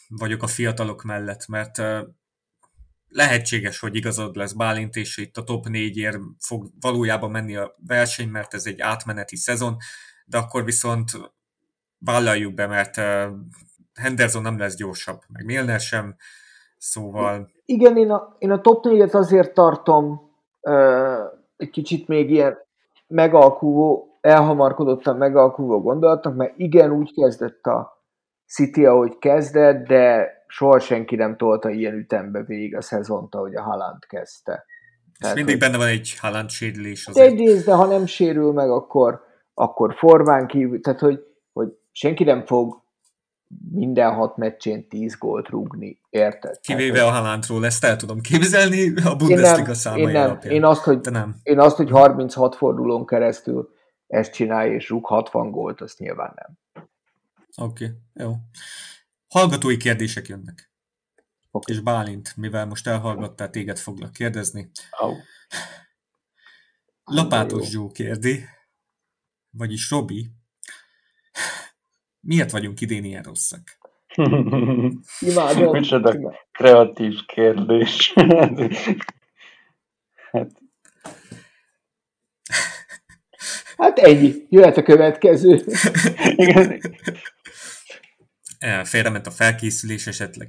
[0.08, 1.82] vagyok a fiatalok mellett, mert
[3.08, 8.28] lehetséges, hogy igazad lesz Bálint, és itt a top négyért fog valójában menni a verseny,
[8.28, 9.76] mert ez egy átmeneti szezon,
[10.24, 11.10] de akkor viszont
[11.98, 12.96] vállaljuk be, mert
[13.94, 16.16] Henderson nem lesz gyorsabb, meg Milner sem,
[16.78, 17.50] szóval...
[17.64, 20.30] Igen, én a, én a top négyet azért tartom
[20.60, 21.18] uh,
[21.56, 22.56] egy kicsit még ilyen
[23.06, 28.04] megalkuvó elhamarkodottan megalkuló gondolatnak, mert igen, úgy kezdett a
[28.46, 33.62] City, ahogy kezdett, de soha senki nem tolta ilyen ütembe végig a szezont, ahogy a
[33.62, 34.64] Haaland kezdte.
[35.18, 37.06] Tehát, mindig benne van egy Haaland sérülés.
[37.06, 37.26] Azért.
[37.26, 39.20] Egyrészt, de ha nem sérül meg, akkor,
[39.54, 41.20] akkor formán kívül, tehát hogy,
[41.52, 42.82] hogy senki nem fog
[43.70, 46.60] minden hat meccsén tíz gólt rúgni, érted?
[46.60, 50.52] Kivéve tehát, a Haalandról, ezt el tudom képzelni a Bundesliga számai én nem, alapján.
[50.52, 51.34] Én azt, hogy, nem.
[51.42, 53.68] én azt, hogy 36 fordulón keresztül
[54.12, 56.58] ezt csinálja, és rúg 60 gólt, azt nyilván nem.
[57.56, 58.34] Oké, okay, jó.
[59.28, 60.70] Hallgatói kérdések jönnek.
[61.50, 61.74] Okay.
[61.74, 64.70] És Bálint, mivel most elhallgattál, téged foglak kérdezni.
[65.00, 65.16] Oh.
[67.04, 68.44] Lapátos Joe kérdi,
[69.50, 70.30] vagyis Robi,
[72.20, 73.78] miért vagyunk idén ilyen rosszak?
[75.20, 75.70] Imádom.
[75.70, 78.12] Micsoda kreatív kérdés.
[80.32, 80.61] hát
[83.82, 84.32] Hát ennyi.
[84.48, 85.64] Jöhet a következő.
[86.34, 86.80] Igen.
[88.84, 90.48] Félrement a felkészülés, esetleg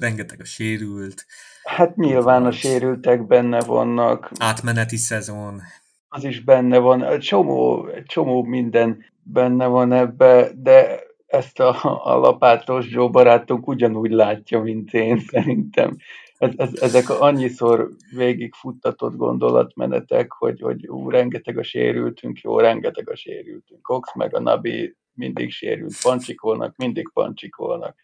[0.00, 1.26] rengeteg a sérült.
[1.64, 4.30] Hát nyilván a sérültek benne vannak.
[4.38, 5.60] Átmeneti szezon.
[6.08, 7.04] Az is benne van.
[7.04, 13.68] Egy csomó, egy csomó minden benne van ebbe, de ezt a, a lapátos Joe barátunk
[13.68, 15.96] ugyanúgy látja, mint én szerintem
[16.44, 23.16] ez, ez, ezek annyiszor végigfuttatott gondolatmenetek, hogy, hogy ú, rengeteg a sérültünk, jó, rengeteg a
[23.16, 23.82] sérültünk.
[23.82, 27.98] Cox meg a Nabi mindig sérült, pancsikolnak, mindig pancsikolnak.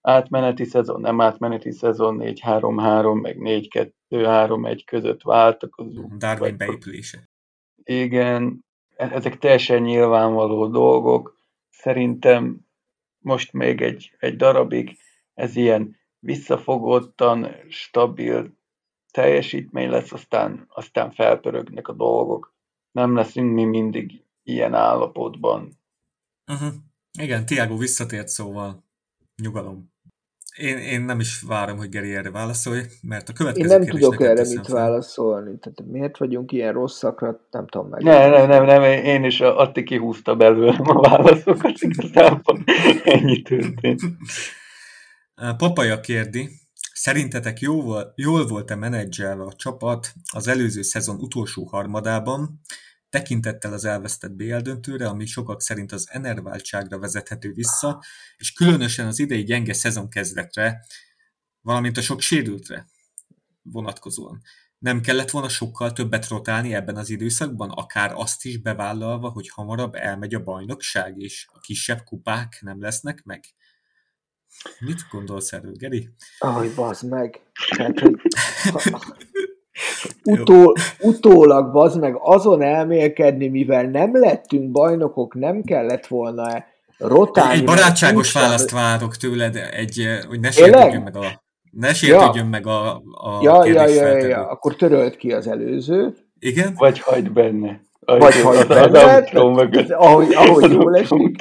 [0.00, 3.36] átmeneti szezon, nem átmeneti szezon, 4-3-3, meg
[4.10, 6.12] 4-2-3-1 között váltakozunk.
[6.14, 7.28] Darwin beépülése.
[7.82, 8.64] Igen,
[8.96, 11.36] e-, ezek teljesen nyilvánvaló dolgok.
[11.70, 12.60] Szerintem
[13.18, 14.98] most még egy, egy darabig
[15.34, 15.96] ez ilyen
[16.26, 18.56] visszafogottan, stabil
[19.10, 22.54] teljesítmény lesz, aztán, aztán felpörögnek a dolgok.
[22.92, 25.78] Nem leszünk mi mindig ilyen állapotban.
[26.52, 26.72] Uh-huh.
[27.18, 28.84] Igen, Tiago visszatért szóval.
[29.42, 29.94] Nyugalom.
[30.56, 34.20] Én, én nem is várom, hogy Geri erre válaszolj, mert a következő Én nem tudok
[34.20, 34.74] erre mit fel.
[34.74, 35.58] válaszolni.
[35.58, 38.02] Tehát miért vagyunk ilyen rosszakra, nem tudom meg.
[38.02, 42.64] Nem, nem, nem, nem, én is a Atti kihúzta belőlem a válaszokat, igazából
[43.04, 44.00] ennyi történt.
[45.36, 46.60] Papaja kérdi,
[46.92, 52.60] szerintetek jól, jól volt-e menedzselve a csapat az előző szezon utolsó harmadában,
[53.08, 58.02] tekintettel az elvesztett BL döntőre, ami sokak szerint az enerváltságra vezethető vissza,
[58.36, 60.84] és különösen az idei gyenge szezon kezdetre,
[61.60, 62.86] valamint a sok sérültre
[63.62, 64.42] vonatkozóan.
[64.78, 69.94] Nem kellett volna sokkal többet rotálni ebben az időszakban, akár azt is bevállalva, hogy hamarabb
[69.94, 73.44] elmegy a bajnokság, és a kisebb kupák nem lesznek meg?
[74.78, 76.08] Mit gondolsz erről, Geri?
[76.38, 77.40] Ahogy bazd meg.
[77.76, 78.14] Tehát, hogy
[80.24, 86.64] Utól, utólag bazd meg azon elmélkedni, mivel nem lettünk bajnokok, nem kellett volna
[86.98, 87.54] rotálni.
[87.54, 92.50] Egy barátságos választ várok tőled, egy, hogy ne sértődjön meg a ne sértődjön ja.
[92.50, 96.26] meg a, a ja, ja, ja, ja, ja, akkor törölt ki az előzőt.
[96.38, 96.74] Igen?
[96.74, 97.80] Vagy hagyd benne.
[98.06, 99.32] Vagy benne, tehát,
[99.90, 101.36] ahogy, ahogy jól esik.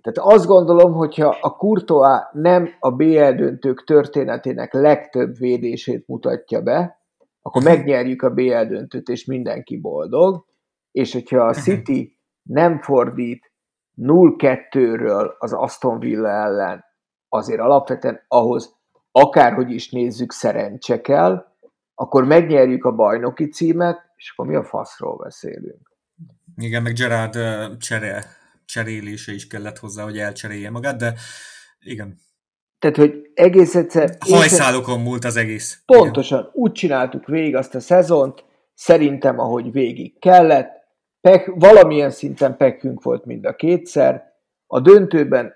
[0.00, 7.00] Tehát azt gondolom, hogyha a Courtois nem a BL döntők történetének legtöbb védését mutatja be,
[7.42, 10.44] akkor megnyerjük a BL döntőt, és mindenki boldog,
[10.90, 13.52] és hogyha a City nem fordít
[13.96, 16.84] 0-2-ről az Aston Villa ellen,
[17.28, 18.76] azért alapvetően ahhoz
[19.12, 21.46] akárhogy is nézzük, szerencse kell,
[21.94, 25.97] akkor megnyerjük a bajnoki címet, és akkor mi a faszról beszélünk.
[26.56, 27.38] Igen, meg Gerard
[27.78, 28.24] csere,
[28.64, 31.14] cserélése is kellett hozzá, hogy elcserélje magát, de
[31.80, 32.18] igen,
[32.78, 34.16] tehát, hogy egész egyszer...
[34.18, 35.82] Hajszálokon múlt az egész.
[35.86, 36.38] Pontosan.
[36.38, 36.50] Igen.
[36.52, 38.44] Úgy csináltuk végig azt a szezont,
[38.74, 40.70] szerintem, ahogy végig kellett.
[41.20, 44.32] Pek, valamilyen szinten pekünk volt mind a kétszer.
[44.66, 45.54] A döntőben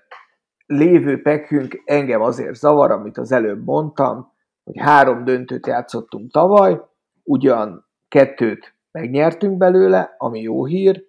[0.65, 4.33] lévő pekünk engem azért zavar, amit az előbb mondtam,
[4.63, 6.79] hogy három döntőt játszottunk tavaly,
[7.23, 11.03] ugyan kettőt megnyertünk belőle, ami jó hír,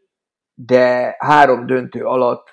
[0.55, 2.49] de három döntő alatt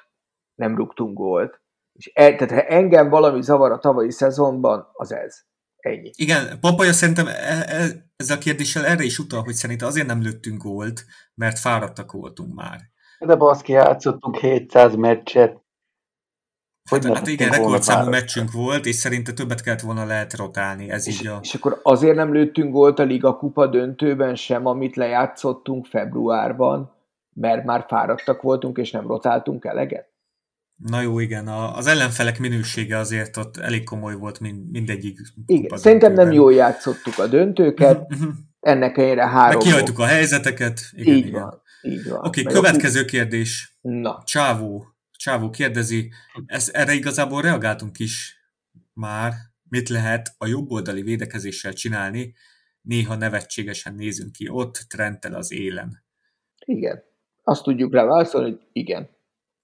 [0.55, 1.61] nem rúgtunk gólt.
[1.91, 5.39] És e, tehát ha engem valami zavar a tavalyi szezonban, az ez.
[5.77, 6.11] Ennyi.
[6.15, 10.21] Igen, Papaja szerintem e, e, ezzel a kérdéssel erre is utal, hogy szerintem azért nem
[10.21, 11.05] lőttünk gólt,
[11.36, 12.79] mert fáradtak voltunk már.
[13.19, 15.61] De baszki, játszottunk 700 meccset.
[16.89, 21.07] Hogy hát, hát igen, rekordszámú meccsünk volt, és szerintem többet kellett volna lehet rotálni, ez
[21.07, 21.39] és, így a...
[21.41, 26.91] És akkor azért nem lőttünk gólt a Liga Kupa döntőben sem, amit lejátszottunk februárban,
[27.34, 30.09] mert már fáradtak voltunk, és nem rotáltunk eleget?
[30.75, 35.19] Na jó, igen, a, az ellenfelek minősége azért ott elég komoly volt mind, mindegyik.
[35.45, 38.29] Igen, szerintem nem jól játszottuk a döntőket, mhm,
[38.59, 39.61] ennek ellenére három...
[39.69, 40.82] Meg a helyzeteket.
[40.91, 41.41] Igen, így igen.
[41.41, 42.19] van, így van.
[42.19, 43.05] Oké, okay, következő a...
[43.05, 43.77] kérdés.
[43.82, 44.21] Na.
[44.25, 44.86] Csávó,
[45.22, 46.11] Csávó kérdezi,
[46.45, 48.36] ez, erre igazából reagáltunk is
[48.93, 49.34] már,
[49.69, 52.34] mit lehet a jobboldali védekezéssel csinálni,
[52.82, 56.03] néha nevetségesen nézünk ki ott, Trenttel az élen.
[56.65, 57.03] Igen.
[57.43, 59.09] Azt tudjuk rá válaszolni, hogy igen.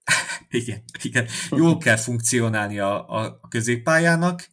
[0.50, 1.26] igen, igen.
[1.50, 4.48] Jól kell funkcionálni a, a középpályának.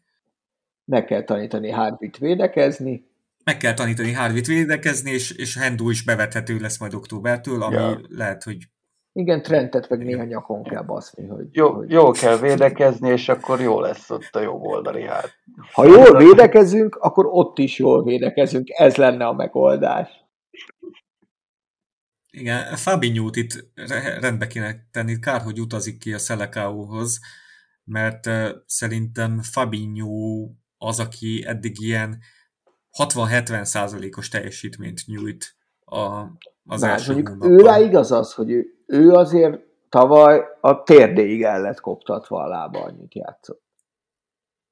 [0.84, 3.06] Meg kell tanítani Harvit védekezni.
[3.44, 8.00] Meg kell tanítani Harvit védekezni, és, és Hendú is bevethető lesz majd októbertől, ami ja.
[8.08, 8.68] lehet, hogy
[9.16, 11.26] igen, Trentet meg néha nyakon kell baszni.
[11.26, 11.90] Hogy, jó, hogy...
[11.90, 15.34] Jól kell védekezni, és akkor jó lesz ott a jobb oldali hát.
[15.72, 18.68] Ha jól védekezünk, akkor ott is jól védekezünk.
[18.70, 20.08] Ez lenne a megoldás.
[22.30, 23.66] Igen, Fabinho-t itt
[24.20, 27.20] rendbe kéne tenni, kár, hogy utazik ki a Szelekauhoz,
[27.84, 28.30] mert
[28.66, 30.48] szerintem Fabinho
[30.78, 32.18] az, aki eddig ilyen
[32.98, 35.98] 60-70 százalékos teljesítményt nyújt a,
[36.64, 41.42] az Már első mondjuk ő rá igaz az, hogy ő, ő azért tavaly a térdéig
[41.42, 43.62] el lett koptatva a lába, annyit játszott.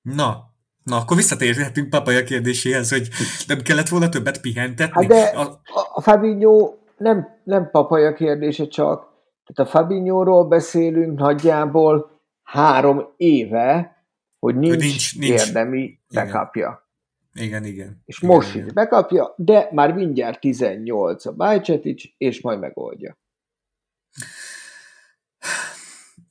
[0.03, 0.51] Na,
[0.85, 3.09] Na, akkor visszatérhetünk Papaja kérdéséhez, hogy
[3.47, 5.07] nem kellett volna többet pihentetni.
[5.07, 5.61] Hát de a,
[5.93, 9.09] a Fabinho nem, nem papaja kérdése csak,
[9.45, 13.97] tehát a Fabinho-ról beszélünk nagyjából három éve,
[14.39, 15.47] hogy nincs, hogy nincs, nincs.
[15.47, 16.87] érdemi bekapja.
[17.35, 18.03] Igen, igen.
[18.05, 23.17] És igen, most is bekapja, de már mindjárt 18 a Bajcetic, és majd megoldja.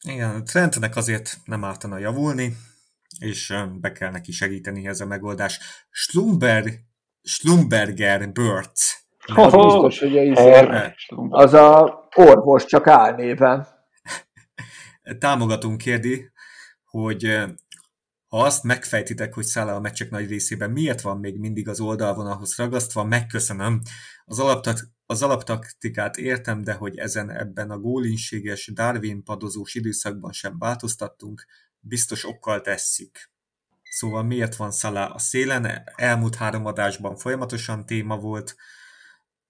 [0.02, 2.58] Igen, Trentnek azért nem ártana javulni.
[3.20, 5.60] és be kell neki segíteni ez a megoldás.
[5.90, 6.80] Slumberg,
[7.24, 8.74] Slumberger Burt.
[9.36, 10.94] Az biztos, hogy a
[11.30, 13.68] az a orvos csak álnéven.
[15.20, 16.32] Támogatunk kérdi,
[16.86, 17.44] hogy
[18.32, 22.56] ha azt megfejtitek, hogy Szála a meccsek nagy részében miért van még mindig az oldalvonalhoz
[22.56, 23.82] ragasztva, megköszönöm.
[24.26, 30.58] Az, alaptak, az alaptaktikát értem, de hogy ezen ebben a gólinséges Darwin padozós időszakban sem
[30.58, 31.46] változtattunk,
[31.80, 33.32] biztos okkal tesszük.
[33.84, 35.84] Szóval miért van Szalá a szélen?
[35.96, 38.56] Elmúlt három adásban folyamatosan téma volt.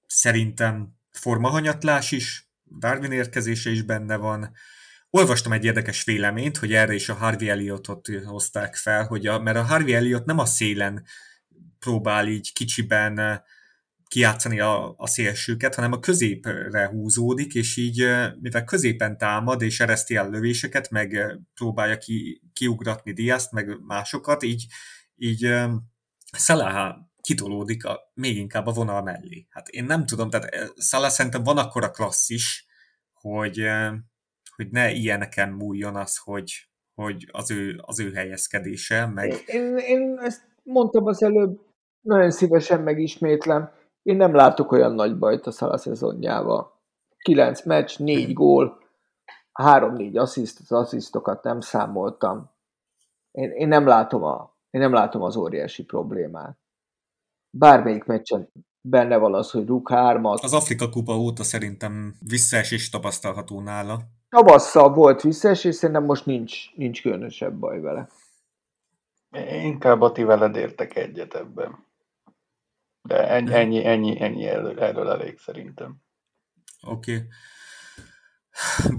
[0.07, 4.53] Szerintem formahanyatlás is, Darwin érkezése is benne van.
[5.13, 9.57] Olvastam egy érdekes véleményt, hogy erre is a Harvey Elliotot hozták fel, hogy a, mert
[9.57, 11.05] a Harvey Elliot nem a szélen
[11.79, 13.43] próbál így kicsiben
[14.07, 18.05] kiátszani a, a szélsőket, hanem a középre húzódik, és így,
[18.39, 24.65] mivel középen támad, és ereszti el lövéseket, meg próbálja ki, kiugratni Diaszt, meg másokat, így,
[25.15, 25.53] így
[26.37, 29.47] Salah kitolódik a, még inkább a vonal mellé.
[29.49, 32.65] Hát én nem tudom, tehát Salah szerintem van akkora klasszis,
[33.13, 33.63] hogy,
[34.61, 39.43] hogy ne ilyeneken múljon az, hogy, hogy az ő, az ő helyezkedése, meg...
[39.45, 41.59] Én, én ezt mondtam az előbb,
[42.01, 46.79] nagyon szívesen megismétlem, én nem látok olyan nagy bajt a Szala szezonjával.
[47.17, 48.79] 9 meccs, 4 gól,
[49.63, 52.51] 3-4 assziszt, az asszisztokat nem számoltam.
[53.31, 56.57] Én, én, nem látom a, én nem látom az óriási problémát.
[57.57, 58.51] Bármelyik meccsen
[58.81, 60.39] benne van az, hogy rúg hármat.
[60.39, 63.99] Az Afrika kupa óta szerintem visszaesés tapasztalható nála.
[64.31, 68.09] Tavasszal volt visszaesés, szerintem most nincs, nincs különösebb baj vele.
[69.63, 71.85] Inkább a ti veled értek egyet ebben.
[73.01, 75.95] De ennyi, ennyi, ennyi, ennyi erről, erről elég szerintem.
[76.81, 77.15] Oké.
[77.15, 77.27] Okay.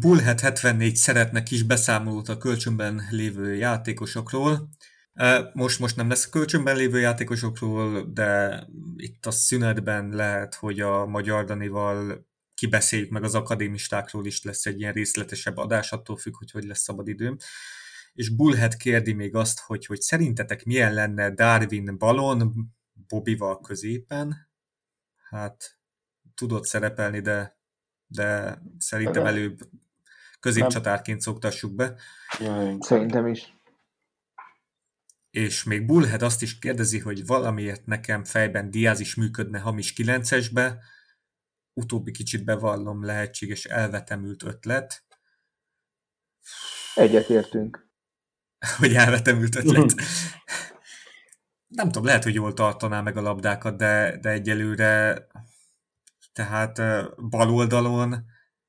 [0.00, 4.68] Bullhead 74 szeretne kis beszámolót a kölcsönben lévő játékosokról.
[5.52, 8.62] Most, most nem lesz a kölcsönben lévő játékosokról, de
[8.96, 14.80] itt a szünetben lehet, hogy a Magyar Danival kibeszéljük meg az akadémistákról is lesz egy
[14.80, 17.36] ilyen részletesebb adás, attól függ, hogy hogy lesz szabad időm.
[18.12, 22.70] És Bullhead kérdi még azt, hogy, hogy szerintetek milyen lenne Darwin balon,
[23.08, 24.50] Bobival középen,
[25.28, 25.78] hát
[26.34, 27.58] tudott szerepelni, de,
[28.06, 29.58] de szerintem előbb
[30.40, 31.94] középcsatárként szoktassuk be.
[32.80, 33.56] Szerintem is.
[35.30, 40.74] És még Bullhead azt is kérdezi, hogy valamiért nekem fejben Diaz is működne hamis 9-esbe,
[41.74, 45.04] utóbbi kicsit bevallom lehetséges elvetemült ötlet.
[46.94, 47.90] Egyetértünk.
[48.78, 49.94] hogy elvetemült ötlet.
[51.78, 55.26] nem tudom, lehet, hogy jól tartaná meg a labdákat, de, de egyelőre
[56.32, 56.80] tehát
[57.30, 58.14] bal oldalon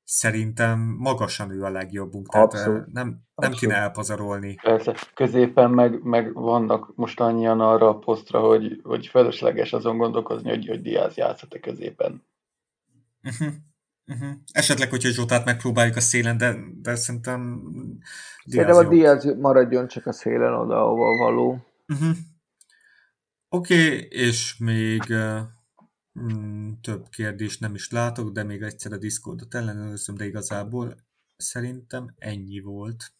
[0.04, 2.28] szerintem magasan ő a legjobbunk.
[2.28, 2.86] Tehát Abszolút.
[2.86, 3.58] nem, nem Abszolút.
[3.58, 4.54] kéne elpazarolni.
[4.62, 10.48] Persze, középen meg, meg vannak most annyian arra a posztra, hogy, hogy fölösleges azon gondolkozni,
[10.48, 12.22] hogy, hogy Diaz játszhat-e középen.
[13.24, 13.54] Uh-huh.
[14.06, 14.32] Uh-huh.
[14.52, 17.62] Esetleg, hogyha Zsotát megpróbáljuk a szélen, de, de szerintem
[18.44, 21.64] Diaz Szerintem a Diaz maradjon csak a szélen oda, ahova való.
[21.88, 22.16] Uh-huh.
[23.48, 25.02] Oké, okay, és még
[26.20, 30.96] mm, több kérdést nem is látok, de még egyszer a Discordot ellenőrzöm, de igazából
[31.36, 33.12] szerintem ennyi volt.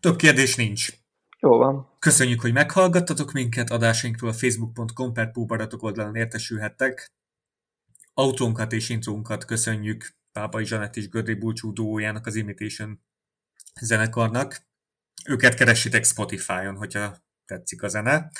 [0.00, 0.88] Több kérdés nincs.
[1.40, 1.88] Jó van.
[1.98, 5.30] Köszönjük, hogy meghallgattatok minket, adásainkról a facebook.com per
[5.78, 7.12] oldalon értesülhettek.
[8.14, 13.00] Autónkat és intrónkat köszönjük Pápai Zsanett és Gödri Bulcsú duójának az Imitation
[13.80, 14.66] zenekarnak.
[15.26, 18.30] Őket keresitek Spotify-on, hogyha tetszik a zene.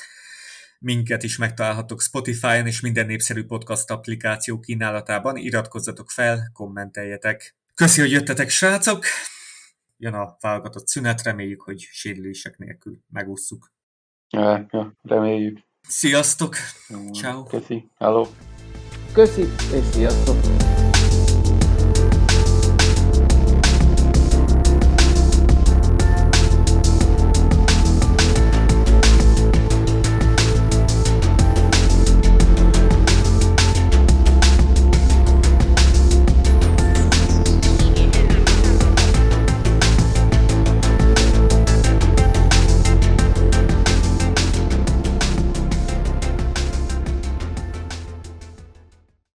[0.79, 5.37] Minket is megtalálhatok Spotify-on és minden népszerű podcast applikáció kínálatában.
[5.37, 7.57] Iratkozzatok fel, kommenteljetek.
[7.75, 9.05] Köszi, hogy jöttetek, srácok!
[9.97, 13.73] Jön a válogatott szünet, reméljük, hogy sérülések nélkül megússzuk.
[14.29, 15.59] Ja, ja, reméljük.
[15.89, 16.57] Sziasztok!
[17.13, 17.43] Ciao.
[17.43, 18.27] Köszi, hello!
[19.13, 20.37] Köszi, és sziasztok!